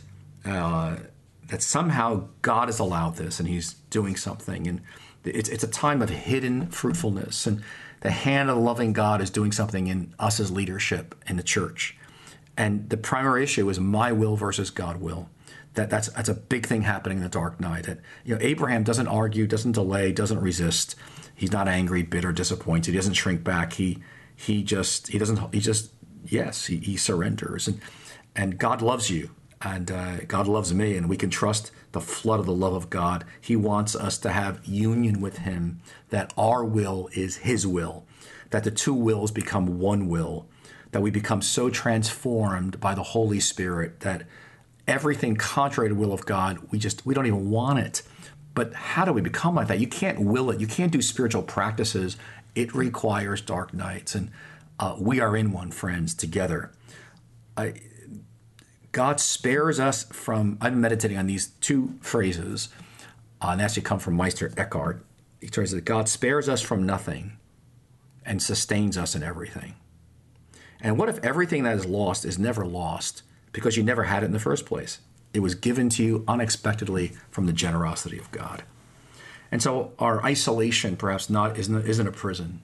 That 1.48 1.62
somehow 1.62 2.28
God 2.42 2.68
has 2.68 2.80
allowed 2.80 3.16
this, 3.16 3.40
and 3.40 3.48
He's 3.48 3.74
doing 3.90 4.16
something, 4.16 4.68
and 4.68 4.82
it's 5.24 5.50
it's 5.50 5.64
a 5.64 5.68
time 5.68 6.02
of 6.02 6.10
hidden 6.10 6.68
fruitfulness, 6.68 7.48
and 7.48 7.64
the 8.02 8.12
hand 8.12 8.50
of 8.50 8.58
the 8.58 8.62
loving 8.62 8.94
God 8.94 9.22
is 9.22 9.30
doing 9.30 9.52
something 9.52 9.88
in 9.88 10.14
us 10.20 10.40
as 10.40 10.52
leadership 10.52 11.16
in 11.28 11.38
the 11.38 11.44
church. 11.44 11.98
And 12.56 12.90
the 12.90 12.98
primary 12.98 13.44
issue 13.44 13.70
is 13.70 13.80
my 13.80 14.12
will 14.12 14.36
versus 14.36 14.70
God 14.70 14.98
will 14.98 15.30
that 15.78 15.90
that's 15.90 16.10
that's 16.10 16.28
a 16.28 16.34
big 16.34 16.66
thing 16.66 16.82
happening 16.82 17.20
in 17.20 17.24
the 17.24 17.30
dark 17.30 17.62
night. 17.62 17.86
That 17.86 18.00
you 18.26 18.36
know, 18.36 18.42
Abraham 18.42 18.84
doesn't 18.84 19.08
argue, 19.08 19.48
doesn't 19.48 19.72
delay, 19.72 20.12
doesn't 20.12 20.42
resist. 20.42 20.96
He's 21.34 21.52
not 21.52 21.68
angry, 21.68 22.02
bitter, 22.04 22.34
disappointed. 22.34 22.92
He 22.92 22.98
doesn't 22.98 23.14
shrink 23.14 23.44
back. 23.44 23.74
He 23.74 24.00
he 24.36 24.64
just 24.64 25.08
he 25.08 25.18
doesn't 25.18 25.54
he 25.54 25.62
just 25.62 25.92
yes 26.26 26.66
he, 26.66 26.78
he 26.78 26.98
surrenders 26.98 27.68
and 27.68 27.80
and 28.36 28.58
God 28.58 28.82
loves 28.82 29.10
you 29.10 29.30
and 29.62 29.89
uh, 29.89 30.17
God 30.28 30.48
loves 30.48 30.74
me 30.74 30.96
and 30.96 31.10
we 31.10 31.17
can 31.17 31.30
trust 31.30 31.72
the 31.91 32.02
flood 32.02 32.39
of 32.39 32.46
the 32.46 32.54
love 32.54 32.74
of 32.74 32.89
God. 32.89 33.26
He 33.41 33.56
wants 33.56 33.96
us 33.96 34.17
to 34.20 34.30
have 34.30 34.65
union 34.65 35.20
with 35.20 35.39
Him. 35.39 35.82
That 36.10 36.34
our 36.38 36.63
will 36.63 37.10
is 37.13 37.38
His 37.38 37.65
will. 37.65 38.06
That 38.52 38.63
the 38.63 38.72
two 38.72 38.93
wills 38.93 39.32
become 39.32 39.80
one 39.80 40.08
will. 40.08 40.46
That 40.91 41.02
we 41.02 41.10
become 41.10 41.41
so 41.41 41.70
transformed 41.70 42.80
by 42.80 42.93
the 42.93 43.04
Holy 43.04 43.39
Spirit 43.39 44.02
that 44.02 44.24
everything 44.88 45.36
contrary 45.36 45.89
to 45.89 45.96
the 45.96 46.00
will 46.00 46.13
of 46.13 46.26
God, 46.26 46.60
we 46.72 46.80
just 46.80 47.06
we 47.06 47.13
don't 47.13 47.26
even 47.26 47.50
want 47.50 47.80
it. 47.80 48.04
But 48.54 48.74
how 48.74 49.06
do 49.06 49.13
we 49.13 49.22
become 49.22 49.56
like 49.56 49.67
that? 49.67 49.80
You 49.80 49.88
can't 49.88 50.20
will 50.20 50.50
it. 50.50 50.60
You 50.60 50.67
can't 50.67 50.91
do 50.91 51.02
spiritual 51.02 51.43
practices. 51.43 52.17
It 52.56 52.74
requires 52.74 53.41
dark 53.41 53.74
nights, 53.74 54.15
and 54.15 54.32
uh, 54.80 54.96
we 55.00 55.20
are 55.20 55.36
in 55.36 55.52
one, 55.52 55.70
friends, 55.72 56.15
together. 56.15 56.72
I, 57.56 57.74
God 58.98 59.20
spares 59.20 59.80
us 59.80 60.04
from. 60.06 60.56
Been 60.56 60.82
meditating 60.82 61.18
on 61.18 61.28
these 61.28 61.48
two 61.62 61.94
phrases, 62.02 62.70
uh, 63.42 63.50
and 63.50 63.62
actually 63.62 63.84
come 63.84 64.00
from 64.00 64.16
Meister 64.16 64.52
Eckhart. 64.58 65.06
He 65.40 65.48
says 65.48 65.72
that 65.72 65.86
God 65.86 66.10
spares 66.10 66.50
us 66.50 66.62
from 66.62 66.86
nothing 66.86 67.38
and 68.26 68.42
sustains 68.42 68.98
us 68.98 69.16
in 69.16 69.24
everything. 69.24 69.76
And 70.82 70.98
what 70.98 71.10
if 71.10 71.24
everything 71.24 71.64
that 71.64 71.76
is 71.76 71.86
lost 71.86 72.26
is 72.26 72.38
never 72.38 72.66
lost? 72.66 73.22
because 73.58 73.76
you 73.76 73.82
never 73.82 74.04
had 74.04 74.22
it 74.22 74.28
in 74.28 74.34
the 74.34 74.40
first 74.40 74.68
place. 74.68 75.00
It 75.34 75.40
was 75.40 75.56
given 75.56 75.90
to 75.90 76.04
you 76.04 76.24
unexpectedly 76.28 77.14
from 77.32 77.48
the 77.48 77.54
generosity 77.54 78.20
of 78.20 78.30
God. 78.30 78.62
And 79.52 79.64
so 79.64 79.94
our 79.98 80.24
isolation 80.24 80.96
perhaps 80.96 81.28
not 81.28 81.58
isn't, 81.58 81.88
isn't 81.88 82.08
a 82.08 82.12
prison, 82.12 82.62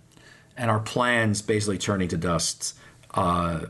and 0.56 0.70
our 0.70 0.80
plans 0.80 1.42
basically 1.42 1.80
turning 1.80 2.10
to 2.10 2.18
dust 2.18 2.78
uh, 3.16 3.66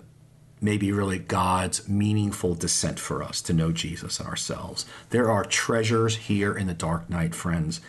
may 0.63 0.77
be 0.77 0.91
really 0.91 1.19
God's 1.19 1.87
meaningful 1.87 2.55
descent 2.55 2.99
for 2.99 3.21
us 3.21 3.41
to 3.41 3.53
know 3.53 3.71
Jesus 3.71 4.19
and 4.19 4.27
ourselves. 4.27 4.85
There 5.09 5.29
are 5.29 5.43
treasures 5.43 6.15
here 6.15 6.55
in 6.55 6.67
the 6.67 6.73
dark 6.73 7.09
night, 7.09 7.35
friends, 7.35 7.81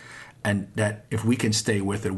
and 0.43 0.67
that 0.75 1.05
if 1.09 1.23
we 1.23 1.35
can 1.35 1.53
stay 1.53 1.81
with 1.81 2.05
it, 2.05 2.13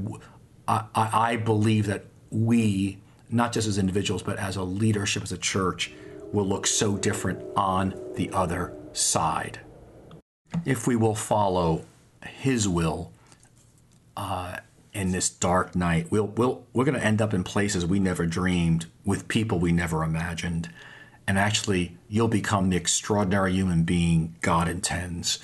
I, 0.67 0.83
I 0.95 1.35
believe 1.37 1.85
that 1.85 2.05
we, 2.29 2.97
not 3.29 3.53
just 3.53 3.67
as 3.67 3.77
individuals, 3.77 4.23
but 4.23 4.37
as 4.37 4.55
a 4.55 4.63
leadership, 4.63 5.23
as 5.23 5.31
a 5.31 5.37
church, 5.37 5.91
will 6.33 6.45
look 6.45 6.67
so 6.67 6.97
different 6.97 7.41
on 7.55 7.93
the 8.15 8.29
other 8.31 8.73
side. 8.91 9.59
If 10.65 10.87
we 10.87 10.95
will 10.95 11.15
follow 11.15 11.85
His 12.25 12.67
will 12.67 13.11
uh, 14.17 14.57
in 14.97 15.11
this 15.11 15.29
dark 15.29 15.75
night, 15.75 16.07
we'll, 16.09 16.27
we'll, 16.27 16.65
we're 16.73 16.83
going 16.83 16.99
to 16.99 17.05
end 17.05 17.21
up 17.21 17.33
in 17.33 17.43
places 17.43 17.85
we 17.85 17.99
never 17.99 18.25
dreamed 18.25 18.87
with 19.05 19.27
people 19.27 19.59
we 19.59 19.71
never 19.71 20.03
imagined. 20.03 20.69
And 21.27 21.37
actually, 21.37 21.97
you'll 22.09 22.27
become 22.27 22.69
the 22.69 22.77
extraordinary 22.77 23.53
human 23.53 23.83
being 23.83 24.35
God 24.41 24.67
intends. 24.67 25.39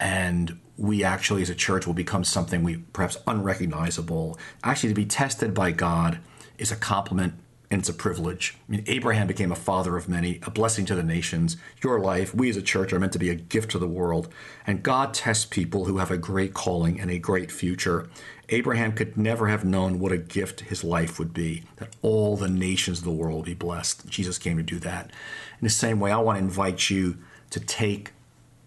And 0.00 0.58
we 0.76 1.04
actually, 1.04 1.42
as 1.42 1.50
a 1.50 1.54
church, 1.54 1.86
will 1.86 1.94
become 1.94 2.24
something 2.24 2.64
we 2.64 2.78
perhaps 2.78 3.18
unrecognizable. 3.26 4.38
Actually, 4.64 4.88
to 4.88 4.94
be 4.94 5.06
tested 5.06 5.54
by 5.54 5.70
God 5.70 6.18
is 6.58 6.72
a 6.72 6.76
compliment 6.76 7.34
and 7.70 7.80
it's 7.80 7.88
a 7.88 7.94
privilege. 7.94 8.56
I 8.68 8.72
mean, 8.72 8.84
Abraham 8.88 9.28
became 9.28 9.52
a 9.52 9.56
father 9.56 9.96
of 9.96 10.08
many, 10.08 10.40
a 10.42 10.50
blessing 10.50 10.84
to 10.86 10.96
the 10.96 11.04
nations. 11.04 11.56
Your 11.84 12.00
life, 12.00 12.34
we 12.34 12.50
as 12.50 12.56
a 12.56 12.62
church, 12.62 12.92
are 12.92 12.98
meant 12.98 13.12
to 13.12 13.18
be 13.18 13.30
a 13.30 13.36
gift 13.36 13.70
to 13.70 13.78
the 13.78 13.86
world. 13.86 14.28
And 14.66 14.82
God 14.82 15.14
tests 15.14 15.44
people 15.44 15.84
who 15.84 15.98
have 15.98 16.10
a 16.10 16.18
great 16.18 16.52
calling 16.52 17.00
and 17.00 17.10
a 17.10 17.20
great 17.20 17.52
future. 17.52 18.08
Abraham 18.50 18.92
could 18.92 19.16
never 19.16 19.46
have 19.46 19.64
known 19.64 20.00
what 20.00 20.12
a 20.12 20.18
gift 20.18 20.60
his 20.60 20.82
life 20.82 21.18
would 21.18 21.32
be, 21.32 21.62
that 21.76 21.94
all 22.02 22.36
the 22.36 22.48
nations 22.48 22.98
of 22.98 23.04
the 23.04 23.10
world 23.10 23.36
would 23.36 23.44
be 23.46 23.54
blessed. 23.54 24.08
Jesus 24.08 24.38
came 24.38 24.56
to 24.56 24.62
do 24.62 24.78
that. 24.80 25.06
In 25.06 25.64
the 25.64 25.70
same 25.70 26.00
way, 26.00 26.10
I 26.10 26.18
want 26.18 26.38
to 26.38 26.44
invite 26.44 26.90
you 26.90 27.18
to 27.50 27.60
take 27.60 28.12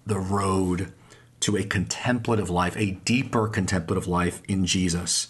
the 0.05 0.19
road 0.19 0.93
to 1.41 1.57
a 1.57 1.63
contemplative 1.63 2.49
life, 2.49 2.77
a 2.77 2.91
deeper 2.91 3.47
contemplative 3.49 4.07
life 4.07 4.41
in 4.47 4.65
Jesus, 4.65 5.27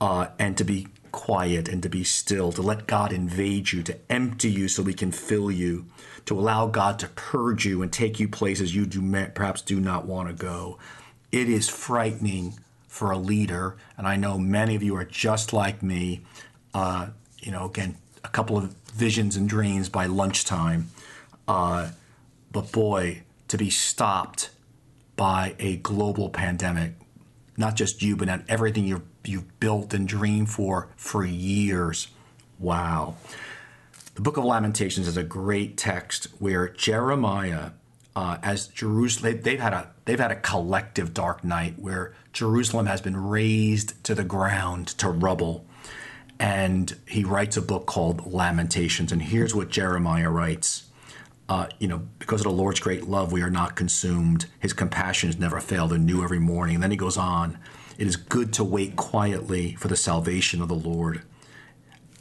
uh, 0.00 0.28
and 0.38 0.56
to 0.56 0.64
be 0.64 0.88
quiet 1.12 1.68
and 1.68 1.82
to 1.82 1.88
be 1.88 2.02
still, 2.02 2.52
to 2.52 2.62
let 2.62 2.86
God 2.86 3.12
invade 3.12 3.72
you, 3.72 3.82
to 3.82 3.98
empty 4.08 4.50
you 4.50 4.68
so 4.68 4.82
He 4.84 4.94
can 4.94 5.12
fill 5.12 5.50
you, 5.50 5.84
to 6.24 6.38
allow 6.38 6.66
God 6.66 6.98
to 7.00 7.08
purge 7.08 7.66
you 7.66 7.82
and 7.82 7.92
take 7.92 8.18
you 8.18 8.28
places 8.28 8.74
you 8.74 8.86
do 8.86 9.02
perhaps 9.34 9.60
do 9.60 9.78
not 9.78 10.06
want 10.06 10.28
to 10.28 10.34
go. 10.34 10.78
It 11.30 11.48
is 11.48 11.68
frightening 11.68 12.58
for 12.90 13.12
a 13.12 13.16
leader, 13.16 13.76
and 13.96 14.06
I 14.06 14.16
know 14.16 14.36
many 14.36 14.74
of 14.74 14.82
you 14.82 14.96
are 14.96 15.04
just 15.04 15.52
like 15.52 15.80
me. 15.80 16.22
Uh, 16.74 17.10
you 17.38 17.52
know, 17.52 17.64
again, 17.66 17.96
a 18.24 18.28
couple 18.28 18.58
of 18.58 18.74
visions 18.92 19.36
and 19.36 19.48
dreams 19.48 19.88
by 19.88 20.06
lunchtime. 20.06 20.90
Uh, 21.46 21.90
but 22.50 22.72
boy, 22.72 23.22
to 23.46 23.56
be 23.56 23.70
stopped 23.70 24.50
by 25.14 25.54
a 25.60 25.76
global 25.76 26.30
pandemic, 26.30 26.94
not 27.56 27.76
just 27.76 28.02
you, 28.02 28.16
but 28.16 28.26
not 28.26 28.42
everything 28.48 28.84
you're 28.84 29.02
you've 29.24 29.60
built 29.60 29.94
and 29.94 30.08
dreamed 30.08 30.50
for 30.50 30.88
for 30.96 31.24
years. 31.24 32.08
Wow. 32.58 33.14
The 34.16 34.20
book 34.20 34.36
of 34.36 34.44
Lamentations 34.44 35.06
is 35.06 35.16
a 35.16 35.22
great 35.22 35.76
text 35.76 36.26
where 36.40 36.68
Jeremiah, 36.68 37.70
uh, 38.16 38.38
as 38.42 38.66
Jerusalem, 38.66 39.42
they've 39.42 39.60
had 39.60 39.72
a 39.72 39.90
they've 40.06 40.18
had 40.18 40.32
a 40.32 40.40
collective 40.40 41.14
dark 41.14 41.44
night 41.44 41.78
where 41.78 42.14
Jerusalem 42.32 42.86
has 42.86 43.00
been 43.00 43.16
razed 43.16 44.02
to 44.04 44.14
the 44.14 44.24
ground 44.24 44.88
to 44.98 45.08
rubble, 45.08 45.66
and 46.38 46.96
he 47.06 47.24
writes 47.24 47.56
a 47.56 47.62
book 47.62 47.86
called 47.86 48.32
Lamentations. 48.32 49.12
And 49.12 49.20
here's 49.20 49.54
what 49.54 49.68
Jeremiah 49.68 50.30
writes: 50.30 50.84
uh, 51.48 51.66
You 51.78 51.88
know, 51.88 52.02
because 52.18 52.40
of 52.40 52.44
the 52.44 52.50
Lord's 52.50 52.80
great 52.80 53.04
love, 53.04 53.32
we 53.32 53.42
are 53.42 53.50
not 53.50 53.76
consumed. 53.76 54.46
His 54.58 54.72
compassions 54.72 55.38
never 55.38 55.60
fail; 55.60 55.88
they're 55.88 55.98
new 55.98 56.22
every 56.22 56.38
morning. 56.38 56.76
And 56.76 56.82
then 56.82 56.90
he 56.90 56.96
goes 56.96 57.16
on. 57.16 57.58
It 57.98 58.06
is 58.06 58.16
good 58.16 58.52
to 58.54 58.64
wait 58.64 58.96
quietly 58.96 59.74
for 59.74 59.88
the 59.88 59.96
salvation 59.96 60.62
of 60.62 60.68
the 60.68 60.74
Lord. 60.74 61.22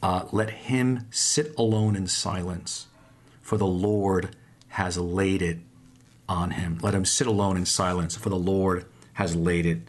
Uh, 0.02 0.26
let 0.32 0.50
him 0.50 1.08
sit 1.12 1.54
alone 1.58 1.95
in 1.95 2.08
silence, 2.08 2.88
for 3.41 3.58
the 3.58 3.67
Lord 3.67 4.36
has 4.69 4.98
laid 4.98 5.41
it 5.41 5.60
on 6.28 6.52
him. 6.52 6.80
Let 6.82 6.93
him 6.93 7.06
sit 7.06 7.28
alone 7.28 7.58
in 7.58 7.65
silence, 7.65 8.15
for 8.15 8.30
the 8.30 8.38
Lord 8.38 8.86
has 9.13 9.36
laid 9.36 9.65
it 9.65 9.80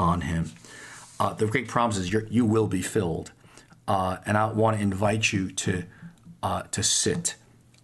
on 0.00 0.22
him. 0.22 0.50
Uh, 1.20 1.34
the 1.34 1.46
great 1.46 1.68
promise 1.68 1.98
is 1.98 2.12
you 2.12 2.46
will 2.46 2.66
be 2.66 2.82
filled. 2.82 3.30
Uh, 3.86 4.16
and 4.24 4.38
I 4.38 4.46
want 4.46 4.76
to 4.76 4.82
invite 4.82 5.32
you 5.32 5.50
to 5.50 5.84
uh, 6.42 6.62
to 6.62 6.82
sit 6.82 7.34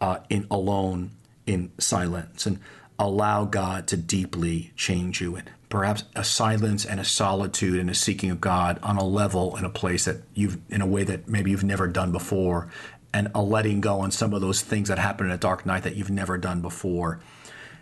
uh, 0.00 0.18
in 0.31 0.46
alone 0.50 1.11
in 1.46 1.70
silence 1.79 2.46
and 2.46 2.59
allow 2.98 3.44
God 3.44 3.87
to 3.88 3.96
deeply 3.96 4.72
change 4.76 5.20
you. 5.20 5.37
And 5.37 5.50
perhaps 5.68 6.05
a 6.14 6.24
silence 6.24 6.87
and 6.87 6.98
a 6.98 7.05
solitude 7.05 7.79
and 7.79 7.90
a 7.90 7.94
seeking 7.94 8.31
of 8.31 8.40
God 8.40 8.79
on 8.83 8.96
a 8.96 9.05
level 9.05 9.57
in 9.57 9.64
a 9.64 9.70
place 9.70 10.07
that 10.07 10.22
you've 10.33 10.59
in 10.70 10.81
a 10.81 10.87
way 10.87 11.05
that 11.05 11.29
maybe 11.29 11.50
you've 11.50 11.64
never 11.64 11.87
done 11.87 12.12
before 12.12 12.68
and 13.12 13.31
a 13.35 13.42
letting 13.42 13.81
go 13.81 14.00
on 14.00 14.11
some 14.11 14.33
of 14.33 14.40
those 14.40 14.62
things 14.62 14.88
that 14.88 14.98
happen 14.98 15.26
in 15.26 15.33
a 15.33 15.38
dark 15.38 15.66
night 15.66 15.83
that 15.83 15.96
you've 15.96 16.11
never 16.11 16.38
done 16.38 16.62
before. 16.62 17.20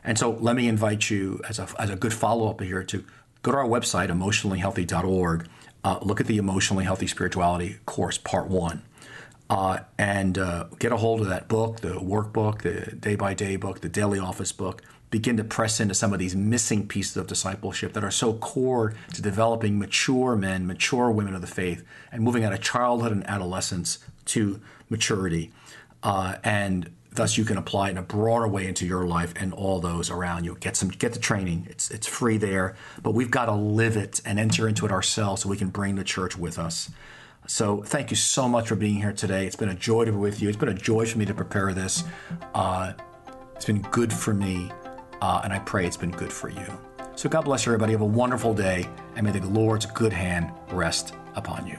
And 0.02 0.18
so 0.18 0.30
let 0.30 0.54
me 0.56 0.68
invite 0.68 1.08
you 1.10 1.40
as 1.48 1.58
a, 1.58 1.66
as 1.78 1.90
a 1.90 1.96
good 1.96 2.12
follow 2.12 2.50
up 2.50 2.60
here 2.60 2.84
to 2.84 3.04
go 3.44 3.52
to 3.52 3.58
our 3.58 3.66
website, 3.68 4.08
emotionallyhealthy.org, 4.10 5.46
uh, 5.84 5.98
look 6.02 6.20
at 6.20 6.26
the 6.26 6.38
Emotionally 6.38 6.84
Healthy 6.84 7.06
Spirituality 7.06 7.76
course, 7.86 8.18
part 8.18 8.48
one. 8.48 8.82
uh, 9.50 9.78
and 9.98 10.38
uh, 10.38 10.64
get 10.78 10.92
a 10.92 10.96
hold 10.96 11.20
of 11.20 11.28
that 11.28 11.48
book, 11.48 11.80
the 11.80 11.94
workbook, 11.94 12.62
the 12.62 12.96
day 12.96 13.14
by 13.14 13.34
day 13.34 13.56
book, 13.56 13.80
the 13.80 13.88
daily 13.88 14.18
office 14.18 14.52
book. 14.52 14.82
Begin 15.10 15.36
to 15.36 15.44
press 15.44 15.78
into 15.80 15.94
some 15.94 16.12
of 16.12 16.18
these 16.18 16.34
missing 16.34 16.88
pieces 16.88 17.16
of 17.16 17.28
discipleship 17.28 17.92
that 17.92 18.02
are 18.02 18.10
so 18.10 18.32
core 18.34 18.94
to 19.12 19.22
developing 19.22 19.78
mature 19.78 20.34
men, 20.34 20.66
mature 20.66 21.10
women 21.10 21.34
of 21.34 21.40
the 21.40 21.46
faith, 21.46 21.84
and 22.10 22.22
moving 22.22 22.42
out 22.42 22.52
of 22.52 22.60
childhood 22.62 23.12
and 23.12 23.28
adolescence 23.28 23.98
to 24.24 24.60
maturity. 24.88 25.52
Uh, 26.02 26.36
and 26.42 26.90
thus 27.14 27.38
you 27.38 27.44
can 27.44 27.56
apply 27.56 27.88
it 27.88 27.92
in 27.92 27.98
a 27.98 28.02
broader 28.02 28.48
way 28.48 28.66
into 28.66 28.86
your 28.86 29.06
life 29.06 29.32
and 29.36 29.52
all 29.52 29.80
those 29.80 30.10
around 30.10 30.44
you. 30.44 30.56
Get 30.60 30.76
some 30.76 30.88
get 30.88 31.12
the 31.12 31.18
training. 31.18 31.66
It's 31.70 31.90
it's 31.90 32.06
free 32.06 32.36
there, 32.36 32.76
but 33.02 33.12
we've 33.12 33.30
got 33.30 33.46
to 33.46 33.54
live 33.54 33.96
it 33.96 34.20
and 34.24 34.38
enter 34.38 34.68
into 34.68 34.84
it 34.86 34.92
ourselves 34.92 35.42
so 35.42 35.48
we 35.48 35.56
can 35.56 35.68
bring 35.68 35.94
the 35.94 36.04
church 36.04 36.36
with 36.36 36.58
us. 36.58 36.90
So 37.46 37.82
thank 37.82 38.10
you 38.10 38.16
so 38.16 38.48
much 38.48 38.68
for 38.68 38.74
being 38.74 38.96
here 38.96 39.12
today. 39.12 39.46
It's 39.46 39.56
been 39.56 39.68
a 39.68 39.74
joy 39.74 40.06
to 40.06 40.12
be 40.12 40.16
with 40.16 40.40
you. 40.40 40.48
It's 40.48 40.56
been 40.56 40.70
a 40.70 40.74
joy 40.74 41.06
for 41.06 41.18
me 41.18 41.26
to 41.26 41.34
prepare 41.34 41.72
this. 41.74 42.04
Uh, 42.54 42.94
it's 43.54 43.66
been 43.66 43.82
good 43.82 44.12
for 44.12 44.32
me, 44.32 44.70
uh, 45.20 45.42
and 45.44 45.52
I 45.52 45.58
pray 45.60 45.86
it's 45.86 45.96
been 45.96 46.10
good 46.10 46.32
for 46.32 46.48
you. 46.48 46.66
So 47.16 47.28
God 47.28 47.44
bless 47.44 47.66
everybody. 47.66 47.92
Have 47.92 48.00
a 48.00 48.06
wonderful 48.06 48.54
day, 48.54 48.88
and 49.14 49.24
may 49.26 49.38
the 49.38 49.46
Lord's 49.46 49.86
good 49.86 50.12
hand 50.12 50.50
rest 50.70 51.14
upon 51.36 51.66
you. 51.66 51.78